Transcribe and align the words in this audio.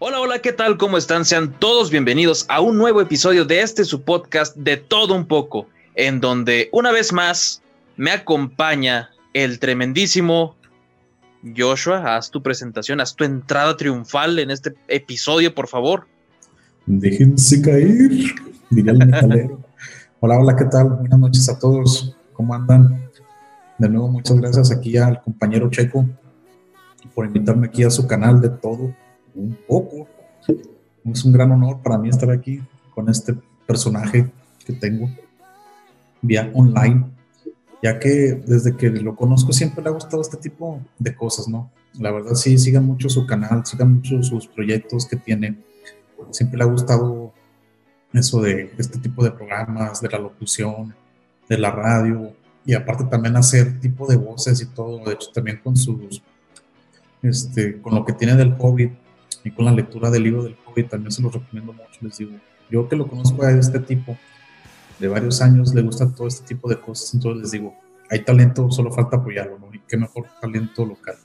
Hola, 0.00 0.20
hola, 0.20 0.38
¿qué 0.38 0.52
tal? 0.52 0.78
¿Cómo 0.78 0.96
están? 0.96 1.24
Sean 1.24 1.58
todos 1.58 1.90
bienvenidos 1.90 2.46
a 2.48 2.60
un 2.60 2.78
nuevo 2.78 3.00
episodio 3.00 3.44
de 3.44 3.62
este 3.62 3.84
su 3.84 4.02
podcast 4.02 4.54
de 4.54 4.76
todo 4.76 5.12
un 5.12 5.26
poco, 5.26 5.66
en 5.96 6.20
donde 6.20 6.68
una 6.70 6.92
vez 6.92 7.12
más 7.12 7.62
me 7.96 8.12
acompaña 8.12 9.10
el 9.34 9.58
tremendísimo 9.58 10.54
Joshua. 11.56 12.14
Haz 12.14 12.30
tu 12.30 12.40
presentación, 12.40 13.00
haz 13.00 13.16
tu 13.16 13.24
entrada 13.24 13.76
triunfal 13.76 14.38
en 14.38 14.52
este 14.52 14.72
episodio, 14.86 15.52
por 15.52 15.66
favor. 15.66 16.06
Déjense 16.86 17.60
caer, 17.60 18.12
hola, 20.20 20.38
hola, 20.38 20.54
¿qué 20.54 20.66
tal? 20.66 20.90
Buenas 20.90 21.18
noches 21.18 21.48
a 21.48 21.58
todos. 21.58 22.16
¿Cómo 22.34 22.54
andan? 22.54 23.10
De 23.78 23.88
nuevo, 23.88 24.06
muchas 24.06 24.36
gracias 24.36 24.70
aquí 24.70 24.96
al 24.96 25.20
compañero 25.20 25.68
Checo 25.70 26.06
por 27.16 27.26
invitarme 27.26 27.66
aquí 27.66 27.82
a 27.82 27.90
su 27.90 28.06
canal 28.06 28.40
de 28.40 28.50
todo 28.50 28.94
un 29.38 29.56
poco. 29.66 30.08
Es 31.04 31.24
un 31.24 31.32
gran 31.32 31.50
honor 31.52 31.80
para 31.82 31.98
mí 31.98 32.08
estar 32.08 32.30
aquí 32.30 32.60
con 32.94 33.08
este 33.08 33.34
personaje 33.66 34.30
que 34.64 34.72
tengo 34.72 35.08
vía 36.20 36.50
online, 36.52 37.06
ya 37.82 37.98
que 37.98 38.34
desde 38.46 38.76
que 38.76 38.90
lo 38.90 39.14
conozco 39.14 39.52
siempre 39.52 39.82
le 39.82 39.88
ha 39.88 39.92
gustado 39.92 40.20
este 40.20 40.36
tipo 40.36 40.80
de 40.98 41.14
cosas, 41.14 41.48
¿no? 41.48 41.70
La 41.94 42.10
verdad 42.10 42.34
sí, 42.34 42.58
sigan 42.58 42.84
mucho 42.84 43.08
su 43.08 43.26
canal, 43.26 43.64
sigan 43.64 43.94
mucho 43.94 44.22
sus 44.22 44.46
proyectos 44.46 45.06
que 45.06 45.16
tiene. 45.16 45.58
Siempre 46.30 46.58
le 46.58 46.64
ha 46.64 46.66
gustado 46.66 47.32
eso 48.12 48.40
de 48.42 48.72
este 48.78 48.98
tipo 48.98 49.22
de 49.22 49.30
programas, 49.30 50.00
de 50.00 50.08
la 50.08 50.18
locución, 50.18 50.94
de 51.48 51.58
la 51.58 51.70
radio, 51.70 52.32
y 52.64 52.74
aparte 52.74 53.04
también 53.04 53.36
hacer 53.36 53.80
tipo 53.80 54.06
de 54.06 54.16
voces 54.16 54.60
y 54.60 54.66
todo, 54.66 55.04
de 55.04 55.14
hecho 55.14 55.30
también 55.32 55.60
con 55.62 55.76
sus, 55.76 56.22
este, 57.22 57.80
con 57.80 57.94
lo 57.94 58.04
que 58.04 58.12
tiene 58.12 58.36
del 58.36 58.56
COVID, 58.56 58.90
y 59.48 59.50
con 59.50 59.64
la 59.64 59.72
lectura 59.72 60.10
del 60.10 60.24
libro 60.24 60.44
del 60.44 60.56
COVID 60.56 60.86
también 60.86 61.10
se 61.10 61.22
los 61.22 61.32
recomiendo 61.32 61.72
mucho, 61.72 61.98
les 62.02 62.18
digo. 62.18 62.32
Yo 62.70 62.86
que 62.86 62.96
lo 62.96 63.06
conozco 63.06 63.42
a 63.44 63.50
este 63.50 63.78
tipo 63.78 64.16
de 64.98 65.08
varios 65.08 65.40
años, 65.40 65.74
le 65.74 65.80
gusta 65.80 66.12
todo 66.14 66.28
este 66.28 66.46
tipo 66.46 66.68
de 66.68 66.78
cosas, 66.78 67.14
entonces 67.14 67.42
les 67.42 67.50
digo, 67.52 67.74
hay 68.10 68.24
talento, 68.24 68.70
solo 68.70 68.92
falta 68.92 69.16
apoyarlo, 69.16 69.58
¿no? 69.58 69.72
Y 69.72 69.80
qué 69.88 69.96
mejor 69.96 70.26
talento 70.40 70.84
local. 70.84 71.16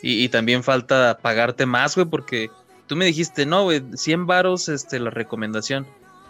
Y, 0.00 0.28
también 0.28 0.62
falta 0.62 1.18
pagarte 1.20 1.66
más, 1.66 1.94
güey, 1.96 2.06
porque 2.06 2.50
tú 2.86 2.94
me 2.94 3.06
dijiste, 3.06 3.46
no, 3.46 3.64
güey, 3.64 3.82
100 3.94 4.26
varos, 4.26 4.68
este, 4.68 5.00
la 5.00 5.10
recomendación, 5.10 5.86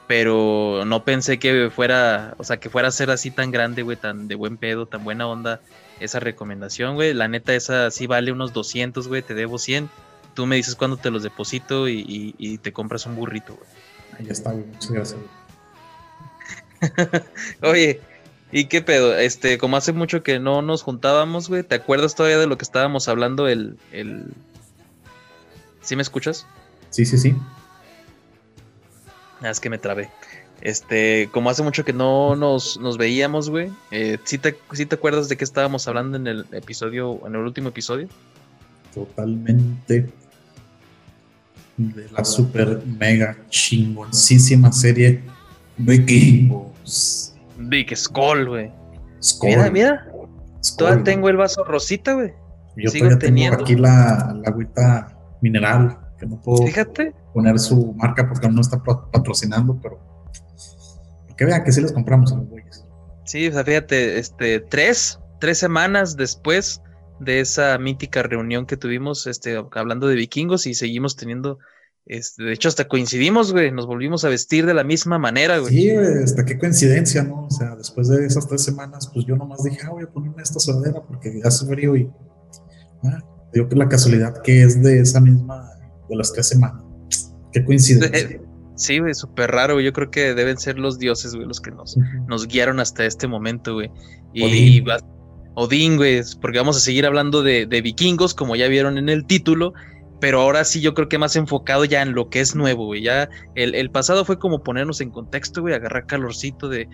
pero 0.07 0.85
no 0.87 1.05
pensé 1.05 1.39
que 1.39 1.71
fuera, 1.75 2.35
o 2.39 2.45
sea, 2.45 2.59
que 2.59 2.71
fuera 2.71 2.89
a 2.89 2.93
ser 2.93 3.11
así 3.11 3.31
tan 3.31 3.51
grande, 3.51 3.83
güey, 3.83 3.97
tan 3.97 4.29
de 4.29 4.37
buen 4.37 4.57
pedo, 4.57 4.87
tan 4.87 5.03
buena 5.05 5.27
onda 5.27 5.61
esa 5.99 6.21
recomendación, 6.21 6.95
güey. 6.95 7.13
La 7.15 7.27
neta, 7.27 7.53
esa 7.55 7.91
sí 7.91 8.07
vale 8.07 8.33
unos 8.33 8.53
200, 8.53 9.09
güey, 9.09 9.23
te 9.23 9.35
debo 9.35 9.59
100 9.59 9.91
tú 10.35 10.47
me 10.47 10.57
dices 10.57 10.75
cuándo 10.75 10.97
te 10.97 11.11
los 11.11 11.23
deposito 11.23 11.89
y, 11.89 12.59
te 12.63 12.73
compras 12.73 13.07
un 13.07 13.17
burrito, 13.17 13.55
güey. 13.55 13.69
Ahí 14.19 14.27
está, 14.29 14.53
güey. 14.53 14.65
Muchas 14.67 14.91
gracias. 14.91 15.21
Oye, 17.63 18.01
¿y 18.53 18.67
qué 18.67 18.83
pedo? 18.83 19.17
Este, 19.17 19.59
como 19.59 19.77
hace 19.77 19.93
mucho 19.93 20.23
que 20.23 20.39
no 20.39 20.63
nos 20.63 20.83
juntábamos, 20.83 21.49
güey, 21.49 21.63
¿te 21.63 21.77
acuerdas 21.77 22.15
todavía 22.15 22.39
de 22.39 22.47
lo 22.47 22.59
que 22.59 22.65
estábamos 22.65 23.09
hablando 23.09 23.49
el... 23.49 23.79
el... 23.93 24.33
¿Sí 25.81 25.97
me 25.97 26.03
escuchas? 26.03 26.47
Sí, 26.91 27.05
sí, 27.05 27.19
sí. 27.19 27.35
Ah, 29.43 29.51
es 29.51 29.61
que 29.61 29.69
me 29.71 29.79
trabé. 29.79 30.11
Este, 30.61 31.29
como 31.33 31.51
hace 31.51 31.63
mucho 31.63 31.85
que 31.85 31.93
no 31.93 32.37
nos, 32.37 32.79
nos 32.79 32.97
veíamos, 32.97 33.51
güey. 33.51 33.71
Eh, 33.91 34.19
¿sí, 34.25 34.39
te, 34.39 34.57
¿Sí 34.73 34.87
te 34.87 34.95
acuerdas 34.95 35.29
de 35.29 35.37
qué 35.37 35.45
estábamos 35.45 35.87
hablando 35.89 36.17
en 36.17 36.27
el 36.27 36.47
episodio, 36.53 37.21
en 37.27 37.35
el 37.35 37.43
último 37.43 37.69
episodio? 37.69 38.09
Totalmente 38.95 40.09
de 41.77 42.09
la 42.11 42.25
super 42.25 42.83
mega 42.87 43.37
chingoncísima 43.49 44.73
serie 44.73 45.23
Vikingos. 45.77 47.35
Big 47.59 47.97
Skull, 47.97 48.49
güey. 48.49 48.73
Mira, 49.43 49.71
mira. 49.71 50.07
Todavía 50.77 51.05
tengo 51.05 51.29
el 51.29 51.37
vaso 51.37 51.65
rosita, 51.65 52.15
güey. 52.15 52.33
Yo 52.77 52.91
todavía 52.91 53.19
tengo 53.19 53.55
aquí 53.55 53.77
la, 53.77 54.35
la, 54.43 54.49
agüita 54.49 55.17
mineral, 55.41 55.99
que 56.19 56.27
no 56.27 56.41
puedo 56.41 56.65
poner 57.33 57.59
su 57.59 57.93
marca 57.95 58.29
porque 58.29 58.47
aún 58.47 58.57
no 58.57 58.61
está 58.61 58.83
patrocinando, 58.83 59.79
pero 59.81 60.01
que 61.37 61.45
vean 61.45 61.65
que 61.65 61.73
sí 61.73 61.81
les 61.81 61.93
compramos 61.93 62.33
a 62.33 62.37
los 62.37 62.49
güeyes. 62.49 62.85
Sí, 63.25 63.49
o 63.49 63.53
sea, 63.53 63.65
fíjate, 63.65 64.19
este, 64.19 64.61
tres, 64.61 65.19
tres 65.41 65.59
semanas 65.59 66.17
después 66.17 66.81
de 67.21 67.41
esa 67.41 67.77
mítica 67.79 68.23
reunión 68.23 68.67
que 68.67 68.77
tuvimos, 68.77 69.27
este, 69.27 69.63
hablando 69.73 70.07
de 70.07 70.17
vikingos 70.17 70.67
y 70.67 70.75
seguimos 70.75 71.17
teniendo, 71.17 71.59
este, 72.07 72.45
de 72.45 72.53
hecho 72.53 72.69
hasta 72.69 72.89
coincidimos, 72.89 73.53
güey, 73.53 73.71
nos 73.73 73.87
volvimos 73.87 74.25
a 74.25 74.29
vestir 74.29 74.67
de 74.67 74.75
la 74.75 74.85
misma 74.85 75.19
manera, 75.19 75.59
güey. 75.59 75.73
Sí, 75.73 75.95
güey, 75.95 76.23
hasta 76.23 76.45
qué 76.45 76.59
coincidencia, 76.59 77.23
¿no? 77.23 77.47
O 77.47 77.51
sea, 77.51 77.77
después 77.77 78.09
de 78.09 78.27
esas 78.27 78.49
tres 78.49 78.63
semanas, 78.63 79.11
pues 79.13 79.27
yo 79.27 79.37
nomás 79.37 79.63
dije, 79.63 79.79
ah, 79.85 79.91
voy 79.91 80.05
a 80.05 80.11
ponerme 80.11 80.43
esta 80.43 80.59
sudadera 80.59 81.03
porque 81.03 81.41
hace 81.45 81.67
frío 81.67 81.97
y, 81.97 82.11
ah, 83.05 83.23
digo 83.53 83.69
que 83.69 83.77
la 83.77 83.89
casualidad 83.89 84.43
que 84.43 84.63
es 84.63 84.83
de 84.83 85.01
esa 85.01 85.21
misma, 85.21 85.71
de 86.09 86.17
las 86.17 86.33
tres 86.33 86.49
semanas. 86.49 86.83
Qué 87.53 87.65
coincidencia. 87.65 88.41
Sí, 88.77 88.99
güey, 88.99 89.15
súper 89.15 89.53
raro, 89.53 89.75
güey. 89.75 89.85
Yo 89.87 89.93
creo 89.93 90.11
que 90.11 90.35
deben 90.35 90.59
ser 90.59 90.79
los 90.79 90.99
dioses, 90.99 91.35
güey, 91.35 91.47
los 91.47 91.61
que 91.61 91.71
nos, 91.71 91.97
nos 92.27 92.49
guiaron 92.49 92.81
hasta 92.81 93.05
este 93.07 93.29
momento, 93.29 93.75
güey. 93.75 93.91
Y, 94.33 94.83
Odín, 95.55 95.97
güey, 95.97 96.21
porque 96.41 96.59
vamos 96.59 96.77
a 96.77 96.81
seguir 96.81 97.07
hablando 97.07 97.43
de, 97.43 97.67
vikingos, 97.67 98.35
como 98.35 98.57
ya 98.57 98.69
vieron 98.69 98.99
en 98.99 99.09
el 99.09 99.25
título, 99.27 99.73
pero 100.21 100.41
ahora 100.41 100.65
sí 100.65 100.81
yo 100.81 100.95
creo 100.95 101.09
que 101.09 101.19
más 101.19 101.37
enfocado 101.37 101.85
ya 101.85 102.03
en 102.03 102.15
lo 102.15 102.29
que 102.29 102.41
es 102.41 102.55
nuevo, 102.55 102.87
güey. 102.87 103.03
Ya 103.03 103.29
el, 103.55 103.91
pasado 103.91 104.25
fue 104.25 104.39
como 104.39 104.63
ponernos 104.63 105.01
en 105.01 105.11
contexto, 105.11 105.61
güey, 105.61 105.75
agarrar 105.75 106.07
calorcito 106.07 106.69
de, 106.69 106.89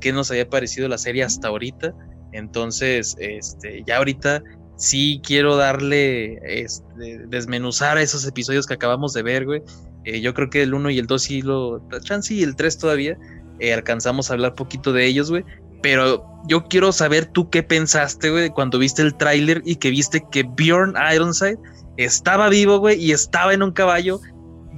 qué 0.00 0.12
nos 0.12 0.30
había 0.30 0.48
parecido 0.48 0.88
la 0.88 0.98
serie 0.98 1.22
hasta 1.22 1.48
ahorita. 1.48 1.94
Entonces, 2.32 3.16
este, 3.18 3.82
ya 3.86 3.98
ahorita 3.98 4.42
sí 4.76 5.20
quiero 5.24 5.56
darle, 5.56 6.38
este, 6.44 7.26
desmenuzar 7.28 7.98
a 7.98 8.02
esos 8.02 8.26
episodios 8.26 8.66
que 8.66 8.74
acabamos 8.74 9.12
de 9.12 9.22
ver, 9.22 9.44
güey. 9.44 9.62
Eh, 10.04 10.20
yo 10.20 10.34
creo 10.34 10.50
que 10.50 10.62
el 10.62 10.74
1 10.74 10.90
y 10.90 10.98
el 10.98 11.06
2 11.06 11.22
sí 11.22 11.42
lo, 11.42 11.80
chance 12.00 12.34
y 12.34 12.42
el 12.42 12.56
3 12.56 12.78
todavía, 12.78 13.16
eh, 13.60 13.72
alcanzamos 13.72 14.30
a 14.30 14.34
hablar 14.34 14.54
poquito 14.54 14.92
de 14.92 15.06
ellos, 15.06 15.30
güey. 15.30 15.44
Pero 15.82 16.24
yo 16.46 16.64
quiero 16.64 16.92
saber 16.92 17.26
tú 17.26 17.50
qué 17.50 17.62
pensaste, 17.62 18.30
güey, 18.30 18.50
cuando 18.50 18.78
viste 18.78 19.02
el 19.02 19.14
tráiler 19.14 19.62
y 19.64 19.76
que 19.76 19.90
viste 19.90 20.24
que 20.30 20.42
Bjorn 20.42 20.94
Ironside 21.12 21.58
estaba 21.96 22.48
vivo, 22.48 22.78
güey, 22.78 23.02
y 23.02 23.12
estaba 23.12 23.52
en 23.54 23.62
un 23.62 23.72
caballo 23.72 24.20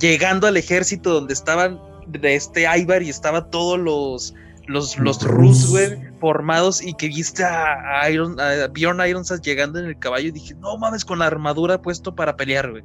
llegando 0.01 0.47
al 0.47 0.57
ejército 0.57 1.13
donde 1.13 1.33
estaban 1.33 1.81
de 2.09 2.35
este 2.35 2.67
Ivar 2.79 3.03
y 3.03 3.09
estaba 3.09 3.49
todos 3.51 3.79
los 3.79 4.35
los, 4.67 4.99
los 4.99 5.23
Rus, 5.23 5.69
güey, 5.69 5.99
formados 6.21 6.83
y 6.83 6.95
que 6.95 7.09
viste 7.09 7.45
a, 7.45 8.09
Iron, 8.11 8.41
a 8.41 8.67
Bjorn 8.69 9.07
Ironside 9.07 9.43
llegando 9.43 9.79
en 9.79 9.85
el 9.85 9.99
caballo 9.99 10.29
y 10.29 10.31
dije, 10.31 10.55
no 10.55 10.79
mames, 10.79 11.05
con 11.05 11.19
la 11.19 11.27
armadura 11.27 11.83
puesto 11.83 12.15
para 12.15 12.35
pelear, 12.35 12.71
güey. 12.71 12.83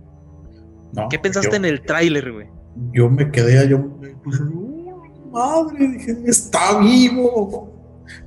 ¿Qué 1.10 1.20
pensaste 1.20 1.56
en 1.56 1.64
el 1.64 1.82
tráiler, 1.82 2.34
güey? 2.34 2.48
Yo 2.92 3.10
me 3.10 3.32
quedé, 3.32 3.70
yo, 3.70 3.80
pues, 4.24 4.42
madre, 5.32 5.88
dije, 5.88 6.18
está 6.26 6.80
vivo 6.80 7.79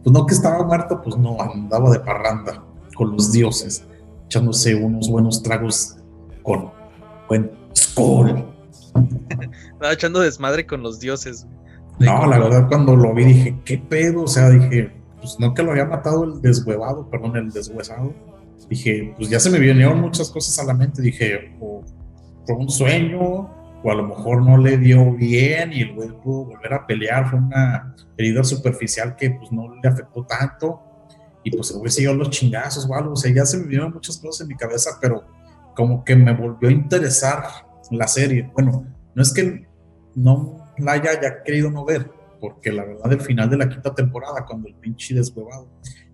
pues 0.03 0.13
no 0.13 0.27
que 0.27 0.35
estaba 0.35 0.65
muerto, 0.65 1.01
pues 1.03 1.17
no, 1.17 1.41
andaba 1.41 1.91
de 1.91 2.01
parranda 2.01 2.65
con 2.95 3.13
los 3.13 3.33
dioses, 3.33 3.85
echándose 4.27 4.75
unos 4.75 5.09
buenos 5.09 5.43
tragos 5.43 5.97
con 6.43 6.71
buen 7.29 7.51
Skull. 7.77 8.45
estaba 9.73 9.93
echando 9.93 10.21
desmadre 10.21 10.67
con 10.67 10.83
los 10.83 11.01
dioses. 11.01 11.47
No, 11.99 12.27
la 12.27 12.39
verdad 12.39 12.69
cuando 12.69 12.97
lo 12.97 13.15
vi 13.15 13.25
dije, 13.25 13.59
¿qué 13.65 13.79
pedo? 13.79 14.25
O 14.25 14.29
sea, 14.29 14.51
dije, 14.51 14.93
pues 15.19 15.39
no 15.39 15.55
que 15.55 15.63
lo 15.63 15.71
había 15.71 15.85
matado 15.85 16.25
el 16.25 16.41
deshuevado, 16.41 17.09
perdón, 17.09 17.37
el 17.37 17.51
deshuesado. 17.51 18.13
Dije, 18.69 19.15
pues 19.17 19.29
ya 19.29 19.39
se 19.39 19.51
me 19.51 19.59
vinieron 19.59 20.01
muchas 20.01 20.31
cosas 20.31 20.59
a 20.59 20.65
la 20.65 20.75
mente. 20.75 21.03
Dije, 21.03 21.57
o 21.61 21.83
fue 22.47 22.57
un 22.57 22.71
sueño, 22.71 23.51
o 23.83 23.91
a 23.91 23.95
lo 23.95 24.07
mejor 24.07 24.43
no 24.43 24.57
le 24.57 24.79
dio 24.79 25.13
bien 25.13 25.73
y 25.73 25.83
el 25.83 25.95
güey 25.95 26.09
pudo 26.09 26.45
volver 26.47 26.73
a 26.73 26.87
pelear, 26.87 27.29
fue 27.29 27.39
una 27.39 27.95
herida 28.17 28.45
superficial 28.45 29.17
que 29.17 29.31
pues 29.31 29.51
no 29.51 29.75
le 29.75 29.89
afectó 29.89 30.25
tanto 30.25 30.81
y 31.43 31.51
pues 31.51 31.71
el 31.73 31.79
güey 31.79 31.91
siguió 31.91 32.15
los 32.15 32.31
chingazos 32.31 32.89
o 32.89 32.95
algo, 32.95 33.13
o 33.13 33.17
sea, 33.17 33.33
ya 33.33 33.45
se 33.45 33.59
me 33.59 33.65
vinieron 33.65 33.93
muchas 33.93 34.19
cosas 34.19 34.43
en 34.43 34.49
mi 34.49 34.57
cabeza, 34.57 34.91
pero 35.01 35.25
como 35.75 36.05
que 36.05 36.15
me 36.15 36.33
volvió 36.33 36.69
a 36.69 36.73
interesar 36.73 37.43
la 37.91 38.07
serie. 38.07 38.49
Bueno, 38.55 38.87
no 39.15 39.23
es 39.23 39.33
que 39.33 39.67
no, 40.15 40.65
la 40.79 40.93
haya, 40.93 41.43
querido 41.43 41.71
no 41.71 41.85
ver, 41.85 42.09
porque 42.41 42.71
la 42.71 42.85
verdad, 42.85 43.13
el 43.13 43.21
final 43.21 43.51
de 43.51 43.57
la 43.57 43.69
quinta 43.69 43.93
temporada, 43.95 44.45
cuando 44.47 44.69
el 44.69 44.75
pinche 44.75 45.15
deshuevado 45.15 45.69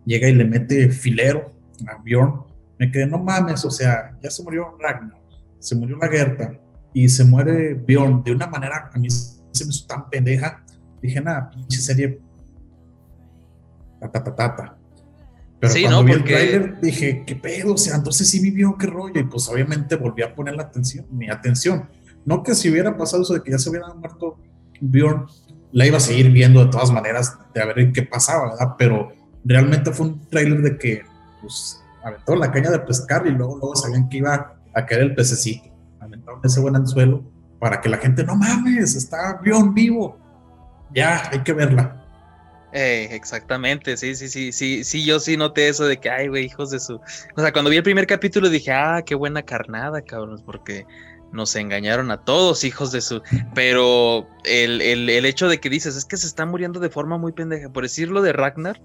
llega 0.06 0.28
y 0.28 0.34
le 0.34 0.44
mete 0.44 0.88
filero 0.90 1.52
a 1.86 2.00
Bjorn, 2.02 2.44
me 2.78 2.90
quedé, 2.90 3.06
no 3.06 3.18
mames, 3.18 3.64
o 3.64 3.70
sea, 3.70 4.16
ya 4.22 4.30
se 4.30 4.42
murió 4.42 4.76
Ragnar, 4.78 5.20
se 5.58 5.74
murió 5.74 5.98
la 5.98 6.08
Gerta 6.08 6.58
y 6.92 7.08
se 7.08 7.24
muere 7.24 7.74
Bjorn 7.74 8.22
de 8.22 8.32
una 8.32 8.46
manera 8.46 8.90
a 8.92 8.98
mí 8.98 9.08
se 9.10 9.64
me 9.64 9.70
hizo 9.70 9.86
tan 9.86 10.08
pendeja. 10.08 10.64
Dije, 11.02 11.20
nada, 11.20 11.50
pinche 11.50 11.80
serie. 11.80 12.20
Ta, 14.00 14.22
Pero 15.60 15.72
cuando 15.82 16.04
vi 16.04 16.12
el 16.12 16.24
trailer 16.24 16.80
dije, 16.80 17.24
¿qué 17.26 17.36
pedo? 17.36 17.74
O 17.74 17.78
sea, 17.78 17.96
entonces 17.96 18.28
sí 18.28 18.40
vivió, 18.40 18.76
qué 18.78 18.86
rollo. 18.86 19.20
Y 19.20 19.24
pues 19.24 19.48
obviamente 19.48 19.96
volví 19.96 20.22
a 20.22 20.34
poner 20.34 20.54
la 20.54 20.64
atención, 20.64 21.06
mi 21.10 21.28
atención. 21.28 21.88
No 22.24 22.42
que 22.42 22.54
si 22.54 22.70
hubiera 22.70 22.96
pasado 22.96 23.22
eso 23.22 23.34
de 23.34 23.42
que 23.42 23.50
ya 23.50 23.58
se 23.58 23.70
hubiera 23.70 23.92
muerto 23.94 24.38
Bjorn, 24.80 25.26
la 25.72 25.86
iba 25.86 25.98
a 25.98 26.00
seguir 26.00 26.30
viendo 26.30 26.64
de 26.64 26.70
todas 26.70 26.90
maneras, 26.90 27.36
de 27.54 27.60
a 27.60 27.66
ver 27.66 27.92
qué 27.92 28.02
pasaba, 28.02 28.50
¿verdad? 28.50 28.74
Pero 28.78 29.12
realmente 29.44 29.92
fue 29.92 30.06
un 30.06 30.28
trailer 30.28 30.62
de 30.62 30.78
que, 30.78 31.02
pues, 31.40 31.82
aventó 32.02 32.36
la 32.36 32.50
caña 32.50 32.70
de 32.70 32.78
pescar 32.80 33.26
y 33.26 33.30
luego, 33.30 33.58
luego 33.58 33.76
sabían 33.76 34.08
que 34.08 34.18
iba 34.18 34.60
a 34.74 34.86
caer 34.86 35.02
el 35.02 35.14
pececito. 35.14 35.67
Ese 36.42 36.60
buen 36.60 36.76
anzuelo 36.76 37.22
para 37.58 37.80
que 37.80 37.88
la 37.88 37.98
gente, 37.98 38.24
no 38.24 38.36
mames, 38.36 38.94
está 38.94 39.40
Bjorn 39.42 39.74
vivo. 39.74 40.18
Ya, 40.94 41.28
hay 41.30 41.42
que 41.42 41.52
verla. 41.52 42.02
Eh, 42.72 43.08
exactamente, 43.12 43.96
sí, 43.96 44.14
sí, 44.14 44.28
sí, 44.28 44.52
sí, 44.52 44.84
sí, 44.84 45.04
yo 45.04 45.20
sí 45.20 45.36
noté 45.36 45.68
eso 45.68 45.86
de 45.86 45.98
que, 45.98 46.10
ay, 46.10 46.28
güey, 46.28 46.44
hijos 46.44 46.70
de 46.70 46.78
su... 46.78 46.96
O 46.96 47.40
sea, 47.40 47.52
cuando 47.52 47.70
vi 47.70 47.78
el 47.78 47.82
primer 47.82 48.06
capítulo 48.06 48.50
dije, 48.50 48.72
ah, 48.72 49.02
qué 49.04 49.14
buena 49.14 49.42
carnada, 49.42 50.02
cabrones, 50.02 50.42
porque 50.42 50.86
nos 51.32 51.56
engañaron 51.56 52.10
a 52.10 52.24
todos, 52.24 52.64
hijos 52.64 52.92
de 52.92 53.00
su... 53.00 53.22
Pero 53.54 54.28
el, 54.44 54.82
el, 54.82 55.08
el 55.08 55.24
hecho 55.24 55.48
de 55.48 55.58
que 55.58 55.70
dices, 55.70 55.96
es 55.96 56.04
que 56.04 56.18
se 56.18 56.26
está 56.26 56.44
muriendo 56.44 56.78
de 56.78 56.90
forma 56.90 57.16
muy 57.16 57.32
pendeja, 57.32 57.70
por 57.70 57.84
decirlo 57.84 58.20
de 58.20 58.34
Ragnar, 58.34 58.80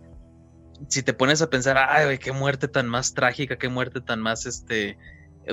si 0.87 1.03
te 1.03 1.13
pones 1.13 1.41
a 1.41 1.49
pensar, 1.49 1.77
ay, 1.77 2.05
güey, 2.05 2.19
qué 2.19 2.31
muerte 2.31 2.67
tan 2.67 2.87
más 2.87 3.13
trágica, 3.13 3.57
qué 3.57 3.67
muerte 3.67 3.99
tan 4.01 4.21
más, 4.21 4.45
este, 4.45 4.97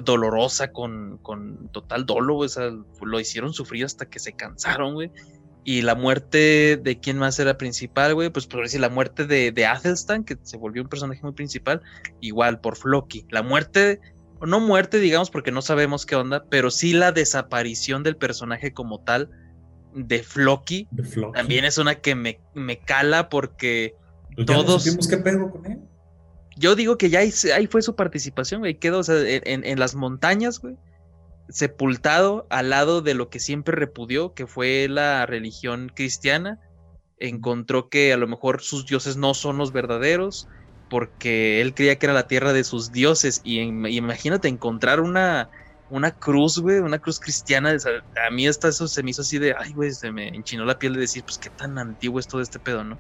dolorosa, 0.03 0.73
con, 0.73 1.19
con 1.19 1.69
total 1.69 2.07
dolo, 2.07 2.39
O 2.39 2.49
sea, 2.49 2.71
lo 3.01 3.21
hicieron 3.21 3.53
sufrir 3.53 3.85
hasta 3.85 4.07
que 4.07 4.19
se 4.19 4.33
cansaron, 4.33 4.95
güey. 4.95 5.11
Y 5.63 5.83
la 5.83 5.95
muerte 5.95 6.81
de 6.83 6.99
quién 7.01 7.19
más 7.19 7.39
era 7.39 7.59
principal, 7.59 8.15
güey, 8.15 8.31
pues 8.31 8.47
por 8.47 8.63
decir 8.63 8.81
la 8.81 8.89
muerte 8.89 9.27
de, 9.27 9.53
de 9.53 9.67
Athelstan, 9.67 10.25
que 10.25 10.39
se 10.43 10.57
volvió 10.57 10.83
un 10.83 10.89
personaje 10.89 11.21
muy 11.23 11.33
principal, 11.33 11.83
igual 12.21 12.61
por 12.61 12.77
Floki. 12.77 13.27
La 13.31 13.43
muerte, 13.43 14.01
no 14.41 14.59
muerte, 14.61 14.99
digamos, 14.99 15.31
porque 15.31 15.53
no 15.53 15.61
sabemos 15.61 16.07
qué 16.07 16.17
onda, 16.17 16.45
pero 16.49 16.71
sí 16.71 16.95
la 16.95 17.13
desaparición 17.13 18.03
del 18.03 18.17
personaje 18.17 18.73
como 18.73 19.01
tal 19.01 19.29
de 19.95 20.23
Floki, 20.23 20.89
también 21.35 21.65
es 21.65 21.77
una 21.77 21.97
que 21.97 22.15
me, 22.15 22.41
me 22.55 22.79
cala 22.79 23.29
porque 23.29 23.97
pues 24.35 24.47
todos. 24.47 25.09
qué 25.09 25.17
pedo 25.19 25.51
con 25.51 25.67
él. 25.67 25.81
Yo 26.61 26.75
digo 26.75 26.99
que 26.99 27.09
ya 27.09 27.21
ahí, 27.21 27.67
fue 27.69 27.81
su 27.81 27.97
participación, 27.97 28.61
güey. 28.61 28.79
Quedó 28.79 29.01
en, 29.09 29.79
las 29.79 29.95
montañas, 29.95 30.61
güey. 30.61 30.77
Sepultado 31.49 32.47
al 32.51 32.69
lado 32.69 33.01
de 33.01 33.15
lo 33.15 33.31
que 33.31 33.41
siempre 33.41 33.75
repudió, 33.75 34.35
que 34.35 34.47
fue 34.47 34.87
la 34.87 35.25
religión 35.25 35.91
cristiana. 35.95 36.61
Encontró 37.19 37.89
que 37.89 38.13
a 38.13 38.19
lo 38.19 38.29
mejor 38.29 38.61
sus 38.61 38.85
dioses 38.85 39.17
no 39.17 39.33
son 39.33 39.57
los 39.57 39.73
verdaderos, 39.73 40.49
porque 40.91 41.63
él 41.63 41.73
creía 41.73 41.99
que 41.99 42.05
era 42.05 42.13
la 42.13 42.27
tierra 42.27 42.53
de 42.53 42.63
sus 42.63 42.93
dioses. 42.93 43.41
Y 43.43 43.61
imagínate 43.61 44.49
encontrar 44.49 45.01
una, 45.01 45.49
una 45.89 46.11
cruz, 46.11 46.59
güey, 46.59 46.81
una 46.81 46.99
cruz 46.99 47.21
cristiana. 47.21 47.75
A 48.23 48.31
mí 48.31 48.47
hasta 48.47 48.69
eso 48.69 48.87
se 48.87 49.03
me 49.03 49.13
hizo 49.13 49.23
así 49.23 49.39
de, 49.39 49.55
ay, 49.59 49.73
güey, 49.73 49.93
se 49.93 50.13
me 50.13 50.29
enchinó 50.29 50.67
la 50.67 50.79
piel 50.79 50.93
de 50.93 51.01
decir, 51.01 51.25
pues 51.25 51.39
qué 51.39 51.49
tan 51.49 51.79
antiguo 51.79 52.21
es 52.21 52.29
todo 52.29 52.43
este 52.43 52.59
pedo, 52.59 52.85
¿no? 52.85 52.99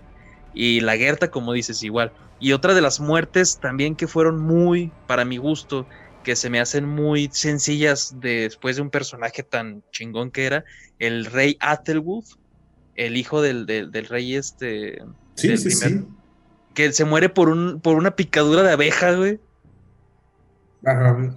Y 0.54 0.80
la 0.80 0.96
Gerta, 0.96 1.30
como 1.30 1.52
dices, 1.52 1.82
igual. 1.82 2.12
Y 2.40 2.52
otra 2.52 2.74
de 2.74 2.80
las 2.80 3.00
muertes 3.00 3.58
también 3.60 3.94
que 3.94 4.06
fueron 4.06 4.40
muy, 4.40 4.90
para 5.06 5.24
mi 5.24 5.36
gusto, 5.36 5.86
que 6.24 6.36
se 6.36 6.50
me 6.50 6.60
hacen 6.60 6.86
muy 6.86 7.30
sencillas 7.32 8.16
después 8.20 8.76
de 8.76 8.82
un 8.82 8.90
personaje 8.90 9.42
tan 9.42 9.82
chingón 9.90 10.30
que 10.30 10.44
era, 10.44 10.64
el 10.98 11.26
rey 11.26 11.56
Athelwulf, 11.60 12.34
el 12.96 13.16
hijo 13.16 13.42
del, 13.42 13.66
del, 13.66 14.06
rey 14.06 14.34
este... 14.34 15.02
Sí, 15.34 15.56
sí, 15.56 15.70
sí. 15.70 16.04
Que 16.74 16.92
se 16.92 17.04
muere 17.04 17.28
por, 17.28 17.48
un, 17.48 17.80
por 17.80 17.96
una 17.96 18.16
picadura 18.16 18.62
de 18.62 18.72
abeja, 18.72 19.12
güey. 19.12 19.40
Bueno, 20.82 21.36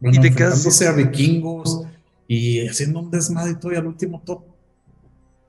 y 0.00 0.20
te 0.20 0.34
quedas... 0.34 0.82
a 0.82 0.92
vikingos 0.92 1.86
y 2.28 2.66
haciendo 2.66 3.00
un 3.00 3.10
desmadre 3.10 3.52
y 3.52 3.54
todo 3.56 3.72
y 3.72 3.76
al 3.76 3.86
último 3.86 4.22
top 4.24 4.42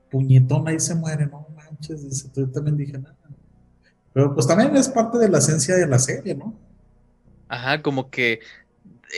puñetón 0.09 0.67
ahí 0.67 0.79
se 0.79 0.95
muere, 0.95 1.25
no 1.25 1.47
manches, 1.55 2.03
dice, 2.03 2.29
yo 2.35 2.49
también 2.49 2.77
dije 2.77 2.97
nada. 2.97 3.15
Pero 4.13 4.33
pues 4.33 4.47
también 4.47 4.75
es 4.75 4.89
parte 4.89 5.17
de 5.19 5.29
la 5.29 5.37
esencia 5.37 5.75
de 5.75 5.87
la 5.87 5.99
serie, 5.99 6.33
¿no? 6.33 6.55
Ajá, 7.49 7.81
como 7.81 8.09
que 8.09 8.39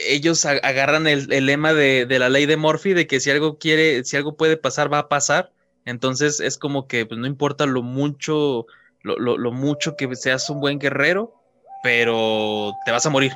ellos 0.06 0.44
agarran 0.44 1.06
el, 1.06 1.26
lema 1.46 1.72
de, 1.72 2.06
la 2.18 2.28
ley 2.28 2.46
de 2.46 2.56
Morphy, 2.56 2.92
de 2.92 3.06
que 3.06 3.20
si 3.20 3.30
algo 3.30 3.58
quiere, 3.58 4.04
si 4.04 4.16
algo 4.16 4.36
puede 4.36 4.56
pasar, 4.56 4.92
va 4.92 4.98
a 4.98 5.08
pasar. 5.08 5.52
Entonces 5.84 6.40
es 6.40 6.58
como 6.58 6.86
que 6.86 7.06
pues, 7.06 7.18
no 7.18 7.26
importa 7.26 7.66
lo 7.66 7.82
mucho, 7.82 8.66
lo, 9.02 9.16
lo, 9.18 9.52
mucho 9.52 9.96
que 9.96 10.14
seas 10.14 10.50
un 10.50 10.60
buen 10.60 10.78
guerrero, 10.78 11.34
pero 11.82 12.72
te 12.84 12.92
vas 12.92 13.06
a 13.06 13.10
morir. 13.10 13.32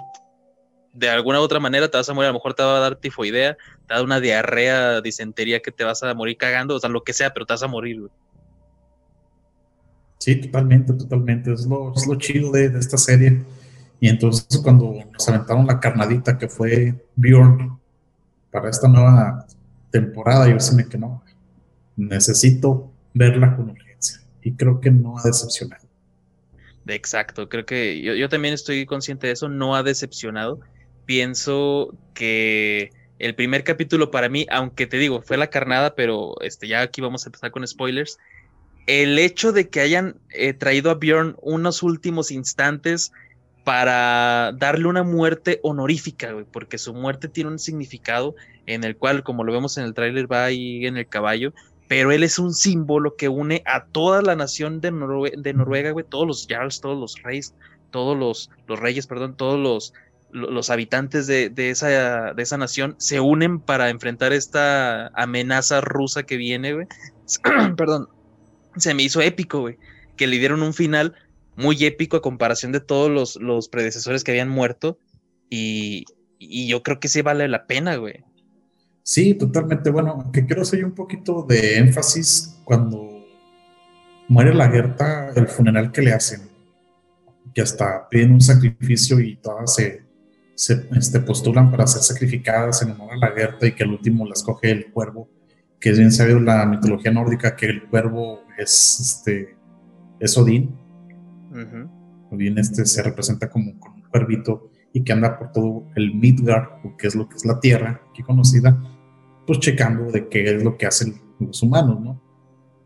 De 0.94 1.10
alguna 1.10 1.40
u 1.40 1.42
otra 1.42 1.60
manera 1.60 1.88
te 1.88 1.96
vas 1.96 2.08
a 2.08 2.14
morir, 2.14 2.26
a 2.26 2.32
lo 2.32 2.38
mejor 2.38 2.54
te 2.54 2.62
va 2.62 2.78
a 2.78 2.80
dar 2.80 2.96
tifoidea, 2.96 3.56
te 3.86 3.94
da 3.94 4.02
una 4.02 4.20
diarrea, 4.20 5.00
disentería 5.00 5.60
que 5.60 5.72
te 5.72 5.84
vas 5.84 6.02
a 6.02 6.14
morir 6.14 6.36
cagando, 6.36 6.76
o 6.76 6.80
sea, 6.80 6.88
lo 6.88 7.02
que 7.02 7.12
sea, 7.12 7.34
pero 7.34 7.44
te 7.44 7.52
vas 7.52 7.62
a 7.62 7.68
morir, 7.68 8.00
güey. 8.00 8.12
Sí, 10.24 10.36
totalmente, 10.36 10.94
totalmente. 10.94 11.52
Es 11.52 11.66
lo, 11.66 11.92
es 11.94 12.06
lo 12.06 12.14
chido 12.14 12.50
de, 12.50 12.66
esta 12.78 12.96
serie. 12.96 13.42
Y 14.00 14.08
entonces 14.08 14.58
cuando 14.62 14.94
nos 15.12 15.28
aventaron 15.28 15.66
la 15.66 15.80
carnadita 15.80 16.38
que 16.38 16.48
fue 16.48 16.94
Bjorn 17.14 17.78
para 18.50 18.70
esta 18.70 18.88
nueva 18.88 19.46
temporada, 19.90 20.48
yo 20.48 20.58
se 20.60 20.74
me 20.74 20.88
que 20.88 20.96
no, 20.96 21.22
necesito 21.96 22.90
verla 23.12 23.54
con 23.54 23.68
urgencia. 23.68 24.22
Y 24.42 24.52
creo 24.52 24.80
que 24.80 24.90
no 24.90 25.18
ha 25.18 25.22
decepcionado. 25.24 25.84
Exacto, 26.86 27.48
creo 27.50 27.66
que 27.66 28.00
yo, 28.00 28.14
yo 28.14 28.28
también 28.30 28.54
estoy 28.54 28.86
consciente 28.86 29.26
de 29.26 29.34
eso, 29.34 29.50
no 29.50 29.76
ha 29.76 29.82
decepcionado. 29.82 30.60
Pienso 31.06 31.94
que 32.14 32.92
el 33.18 33.34
primer 33.34 33.64
capítulo 33.64 34.10
para 34.10 34.28
mí, 34.28 34.46
aunque 34.50 34.86
te 34.86 34.98
digo, 34.98 35.22
fue 35.22 35.36
la 35.36 35.48
carnada, 35.48 35.94
pero 35.94 36.34
este, 36.40 36.68
ya 36.68 36.82
aquí 36.82 37.00
vamos 37.00 37.24
a 37.24 37.28
empezar 37.28 37.50
con 37.50 37.66
spoilers 37.66 38.18
el 38.86 39.18
hecho 39.18 39.52
de 39.52 39.68
que 39.68 39.80
hayan 39.80 40.16
eh, 40.30 40.52
traído 40.52 40.90
a 40.90 40.94
Bjorn 40.94 41.36
unos 41.40 41.82
últimos 41.82 42.30
instantes 42.30 43.12
para 43.64 44.52
darle 44.52 44.86
una 44.88 45.02
muerte 45.02 45.58
honorífica, 45.62 46.32
güey, 46.32 46.44
porque 46.44 46.76
su 46.76 46.92
muerte 46.92 47.28
tiene 47.28 47.50
un 47.50 47.58
significado 47.58 48.34
en 48.66 48.84
el 48.84 48.96
cual, 48.96 49.22
como 49.22 49.42
lo 49.42 49.52
vemos 49.52 49.78
en 49.78 49.84
el 49.84 49.94
tráiler, 49.94 50.30
va 50.30 50.44
ahí 50.44 50.86
en 50.86 50.98
el 50.98 51.06
caballo, 51.06 51.54
pero 51.88 52.12
él 52.12 52.22
es 52.22 52.38
un 52.38 52.52
símbolo 52.52 53.16
que 53.16 53.28
une 53.28 53.62
a 53.64 53.86
toda 53.86 54.20
la 54.20 54.36
nación 54.36 54.82
de, 54.82 54.90
Noruega, 54.90 55.92
güey, 55.92 56.04
todos 56.06 56.26
los 56.26 56.46
jarls, 56.46 56.82
todos 56.82 56.98
los 56.98 57.22
reyes, 57.22 57.54
todos 57.90 58.18
los, 58.18 58.50
los 58.66 58.78
reyes, 58.78 59.06
perdón, 59.06 59.34
todos 59.34 59.58
los, 59.58 59.94
los 60.34 60.68
habitantes 60.68 61.28
de, 61.28 61.48
de, 61.48 61.70
esa, 61.70 62.34
de 62.34 62.42
esa 62.42 62.58
nación 62.58 62.96
se 62.98 63.20
unen 63.20 63.60
para 63.60 63.88
enfrentar 63.88 64.32
esta 64.32 65.06
amenaza 65.14 65.80
rusa 65.80 66.24
que 66.24 66.36
viene, 66.36 66.74
güey. 66.74 66.86
perdón, 67.76 68.08
se 68.76 68.94
me 68.94 69.04
hizo 69.04 69.20
épico, 69.22 69.60
güey. 69.60 69.78
Que 70.16 70.26
le 70.26 70.38
dieron 70.38 70.62
un 70.62 70.74
final 70.74 71.14
muy 71.56 71.84
épico 71.84 72.16
a 72.16 72.22
comparación 72.22 72.72
de 72.72 72.80
todos 72.80 73.10
los, 73.10 73.36
los 73.36 73.68
predecesores 73.68 74.24
que 74.24 74.32
habían 74.32 74.48
muerto. 74.48 74.98
Y, 75.48 76.04
y, 76.38 76.66
yo 76.66 76.82
creo 76.82 76.98
que 76.98 77.08
sí 77.08 77.22
vale 77.22 77.46
la 77.46 77.66
pena, 77.66 77.94
güey. 77.96 78.24
Sí, 79.04 79.34
totalmente. 79.34 79.90
Bueno, 79.90 80.20
aunque 80.24 80.44
quiero 80.46 80.62
hacer 80.62 80.84
un 80.84 80.96
poquito 80.96 81.44
de 81.48 81.78
énfasis 81.78 82.58
cuando 82.64 83.24
muere 84.26 84.52
la 84.52 84.68
Gerta, 84.68 85.30
el 85.36 85.46
funeral 85.46 85.92
que 85.92 86.02
le 86.02 86.12
hacen, 86.12 86.48
que 87.54 87.62
hasta 87.62 88.08
piden 88.08 88.32
un 88.32 88.40
sacrificio 88.40 89.20
y 89.20 89.36
todas 89.36 89.74
se, 89.74 90.03
se 90.54 90.88
este, 90.96 91.20
postulan 91.20 91.70
para 91.70 91.86
ser 91.86 92.02
sacrificadas 92.02 92.82
en 92.82 92.92
honor 92.92 93.12
a 93.12 93.16
la 93.16 93.32
Gerta 93.32 93.66
y 93.66 93.72
que 93.72 93.84
el 93.84 93.90
último 93.90 94.26
las 94.26 94.42
coge 94.42 94.70
el 94.70 94.90
cuervo 94.92 95.28
que 95.84 95.90
es 95.90 95.98
bien 95.98 96.12
sabido 96.12 96.40
la 96.40 96.64
mitología 96.64 97.12
nórdica 97.12 97.54
que 97.54 97.66
el 97.66 97.82
cuervo 97.82 98.40
es 98.56 98.98
este 99.00 99.54
es 100.18 100.38
Odín. 100.38 100.74
Odín 102.30 102.56
este 102.56 102.86
se 102.86 103.02
representa 103.02 103.50
como 103.50 103.78
con 103.78 103.92
un 103.92 104.02
cuervito 104.04 104.70
y 104.94 105.04
que 105.04 105.12
anda 105.12 105.38
por 105.38 105.52
todo 105.52 105.84
el 105.94 106.14
Midgard, 106.14 106.68
que 106.96 107.06
es 107.06 107.14
lo 107.14 107.28
que 107.28 107.36
es 107.36 107.44
la 107.44 107.60
tierra 107.60 108.00
aquí 108.08 108.22
conocida, 108.22 108.82
pues 109.46 109.58
checando 109.58 110.10
de 110.10 110.26
qué 110.28 110.56
es 110.56 110.64
lo 110.64 110.78
que 110.78 110.86
hacen 110.86 111.20
los 111.38 111.62
humanos, 111.62 112.00
¿no? 112.00 112.18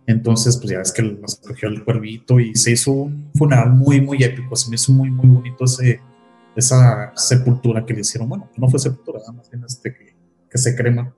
Entonces, 0.09 0.57
pues 0.57 0.73
ya 0.73 0.79
ves 0.79 0.91
que 0.91 1.03
nos 1.03 1.37
cogió 1.37 1.69
el 1.69 1.85
cuervito 1.85 2.41
y 2.41 2.57
se 2.57 2.73
hizo 2.73 2.91
un 2.91 3.31
funeral 3.33 3.75
muy, 3.75 4.01
muy 4.01 4.25
épico. 4.25 4.57
Se 4.57 4.71
me 4.71 4.75
hizo 4.75 4.91
muy, 4.91 5.09
muy 5.09 5.29
bonito 5.29 5.67
ese, 5.67 6.01
esa 6.59 7.13
sepultura 7.17 7.85
que 7.85 7.95
le 7.95 8.01
hicieron. 8.01 8.29
Bueno, 8.29 8.51
no 8.57 8.69
fue 8.69 8.79
sepultura, 8.79 9.21
más 9.33 9.51
bien 9.51 9.65
este 9.65 9.95
que, 9.95 10.15
que 10.51 10.59
se 10.59 10.75
crema 10.77 11.15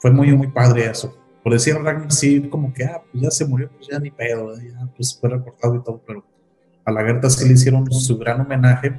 fue 0.00 0.10
muy, 0.10 0.34
muy 0.34 0.48
padre 0.48 0.86
eso. 0.86 1.16
por 1.42 1.52
decir 1.52 1.74
Ragnar, 1.74 2.10
sí, 2.10 2.48
como 2.48 2.72
que, 2.72 2.84
ah, 2.84 3.02
pues 3.10 3.22
ya 3.22 3.30
se 3.30 3.44
murió, 3.44 3.70
pues 3.70 3.88
ya 3.88 3.98
ni 3.98 4.10
pedo, 4.10 4.58
ya 4.58 4.90
pues 4.96 5.16
fue 5.18 5.30
recortado 5.30 5.76
y 5.76 5.82
todo, 5.82 6.02
pero 6.06 6.24
a 6.84 6.90
la 6.90 7.04
Gerta 7.04 7.30
sí 7.30 7.46
le 7.46 7.54
hicieron 7.54 7.90
su 7.92 8.18
gran 8.18 8.40
homenaje, 8.40 8.98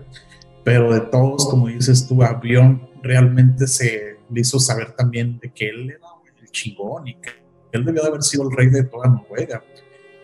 pero 0.63 0.93
de 0.93 1.01
todos, 1.01 1.47
como 1.49 1.67
dices 1.67 2.07
tú, 2.07 2.23
a 2.23 2.33
Bjorn 2.33 2.87
realmente 3.01 3.67
se 3.67 4.17
le 4.29 4.41
hizo 4.41 4.59
saber 4.59 4.91
también 4.91 5.39
de 5.39 5.51
que 5.51 5.69
él 5.69 5.89
era 5.89 6.07
el 6.39 6.51
chingón 6.51 7.07
y 7.07 7.15
que 7.15 7.29
él 7.71 7.83
debió 7.83 8.03
de 8.03 8.09
haber 8.09 8.23
sido 8.23 8.47
el 8.47 8.55
rey 8.55 8.69
de 8.69 8.83
toda 8.83 9.09
Noruega, 9.09 9.63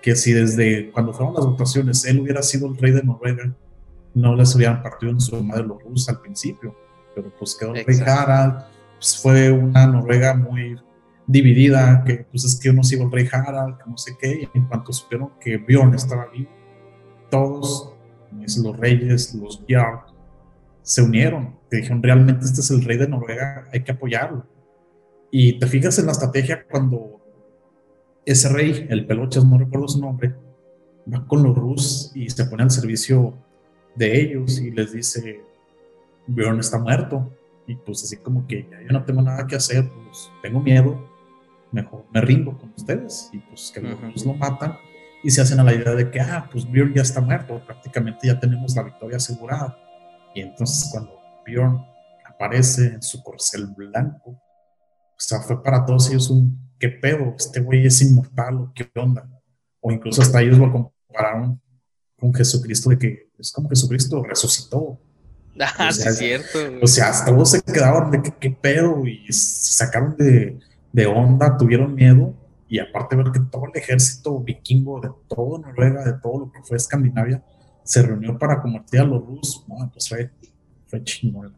que 0.02 0.16
si 0.16 0.34
desde 0.34 0.92
cuando 0.92 1.12
fueron 1.14 1.34
las 1.34 1.46
votaciones 1.46 2.06
él 2.06 2.20
hubiera 2.20 2.44
sido 2.44 2.68
el 2.68 2.78
rey 2.78 2.92
de 2.92 3.04
Noruega, 3.04 3.52
no 4.18 4.36
les 4.36 4.56
hubieran 4.56 4.82
partido 4.82 5.12
en 5.12 5.22
su 5.22 5.42
madre 5.44 5.66
los 5.66 5.82
rusos 5.84 6.10
al 6.10 6.20
principio, 6.20 6.76
pero 7.16 7.32
pues 7.38 7.56
quedó 7.56 7.76
el 7.76 7.86
rey 7.86 8.00
Harald, 8.06 8.64
pues 8.96 9.18
fue 9.22 9.52
una 9.52 9.86
Noruega 9.86 10.34
muy 10.34 10.80
dividida, 11.28 12.04
que 12.04 12.26
pues 12.32 12.44
es 12.46 12.60
que 12.60 12.70
uno 12.70 12.84
sigue 12.84 13.04
el 13.04 13.12
rey 13.12 13.28
Harald, 13.32 13.78
que 13.78 13.90
no 13.90 13.98
sé 13.98 14.18
qué, 14.20 14.42
y 14.42 14.58
en 14.58 14.66
cuanto 14.66 14.92
supieron 14.92 15.32
que 15.40 15.58
Bjorn 15.58 15.94
estaba 15.94 16.28
vivo, 16.28 16.50
todos 17.30 17.94
los 18.32 18.78
reyes, 18.78 19.36
los 19.36 19.64
Jarl, 19.68 20.00
se 20.82 21.02
unieron, 21.02 21.60
que 21.70 21.78
dijeron 21.78 22.02
realmente 22.02 22.46
este 22.46 22.62
es 22.62 22.72
el 22.72 22.84
rey 22.84 22.98
de 22.98 23.08
Noruega, 23.08 23.68
hay 23.72 23.84
que 23.84 23.92
apoyarlo. 23.92 24.48
Y 25.30 25.60
te 25.60 25.68
fijas 25.68 26.00
en 26.00 26.06
la 26.06 26.14
estrategia 26.14 26.66
cuando 26.66 27.22
ese 28.26 28.50
rey, 28.50 28.88
el 28.90 29.06
Pelochas, 29.06 29.44
no 29.46 29.58
recuerdo 29.58 29.88
su 29.90 30.00
nombre, 30.00 30.34
va 31.14 31.26
con 31.28 31.44
los 31.44 31.56
Rus 31.56 32.12
y 32.16 32.30
se 32.30 32.46
pone 32.46 32.64
al 32.64 32.72
servicio 32.72 33.34
de 33.98 34.22
ellos 34.22 34.60
y 34.60 34.72
les 34.72 34.94
dice, 34.94 35.42
Bjorn 36.28 36.60
está 36.60 36.78
muerto. 36.78 37.34
Y 37.66 37.76
pues 37.76 38.04
así 38.04 38.18
como 38.18 38.48
que 38.48 38.68
ya 38.70 38.82
yo 38.82 38.90
no 38.90 39.04
tengo 39.04 39.22
nada 39.22 39.46
que 39.46 39.56
hacer, 39.56 39.90
pues 39.90 40.32
tengo 40.42 40.62
miedo, 40.62 41.10
mejor 41.72 42.06
me 42.14 42.22
rindo 42.22 42.58
con 42.58 42.72
ustedes 42.78 43.30
y 43.34 43.40
pues 43.40 43.72
que 43.74 43.82
los 43.82 44.26
lo 44.26 44.34
matan 44.36 44.78
y 45.22 45.32
se 45.32 45.42
hacen 45.42 45.60
a 45.60 45.64
la 45.64 45.74
idea 45.74 45.94
de 45.94 46.10
que, 46.10 46.22
ah, 46.22 46.48
pues 46.50 46.70
Bjorn 46.72 46.94
ya 46.94 47.02
está 47.02 47.20
muerto, 47.20 47.62
prácticamente 47.66 48.28
ya 48.28 48.40
tenemos 48.40 48.76
la 48.76 48.84
victoria 48.84 49.18
asegurada. 49.18 49.78
Y 50.34 50.42
entonces 50.42 50.90
cuando 50.92 51.20
Bjorn 51.46 51.84
aparece 52.26 52.86
en 52.94 53.02
su 53.02 53.22
corcel 53.24 53.68
blanco, 53.76 54.30
o 54.30 55.20
sea, 55.20 55.42
fue 55.42 55.62
para 55.62 55.86
todos 55.86 56.10
ellos 56.10 56.30
un, 56.30 56.72
¿qué 56.80 56.90
pedo? 56.90 57.34
Este 57.38 57.60
güey 57.60 57.86
es 57.86 58.02
inmortal, 58.02 58.56
¿o 58.56 58.72
qué 58.74 58.90
onda? 58.96 59.28
O 59.82 59.92
incluso 59.92 60.22
hasta 60.22 60.42
ellos 60.42 60.60
lo 60.60 60.72
compararon 60.72 61.60
con 62.18 62.34
Jesucristo, 62.34 62.92
de 62.92 63.00
que 63.00 63.27
es 63.38 63.52
como 63.52 63.70
Jesucristo 63.70 64.24
resucitó. 64.24 65.00
Ah, 65.60 65.92
sí, 65.92 66.08
es 66.08 66.18
cierto. 66.20 66.60
O 66.84 66.86
sea, 66.86 67.10
hasta 67.10 67.32
todos 67.32 67.50
se 67.50 67.64
quedaron 67.64 68.12
de 68.12 68.22
qué 68.40 68.52
pedo 68.52 69.04
y 69.08 69.26
se 69.34 69.74
sacaron 69.74 70.16
de, 70.16 70.60
de 70.94 71.06
onda, 71.08 71.58
tuvieron 71.58 71.96
miedo 71.96 72.36
y 72.70 72.78
aparte 72.78 73.16
ver 73.16 73.32
que 73.32 73.40
todo 73.40 73.66
el 73.66 73.82
ejército 73.82 74.40
vikingo 74.40 75.00
de 75.00 75.10
todo 75.28 75.58
Noruega, 75.58 76.04
de 76.04 76.14
todo 76.22 76.42
lo 76.42 76.52
que 76.52 76.62
fue 76.62 76.78
Escandinavia, 76.78 77.44
se 77.84 78.04
reunió 78.04 78.38
para 78.38 78.62
convertir 78.62 79.00
a 79.00 79.06
los 79.06 79.26
rusos, 79.26 79.66
pues 79.94 80.10
fue, 80.10 80.30
fue 80.86 81.04
chingón. 81.04 81.56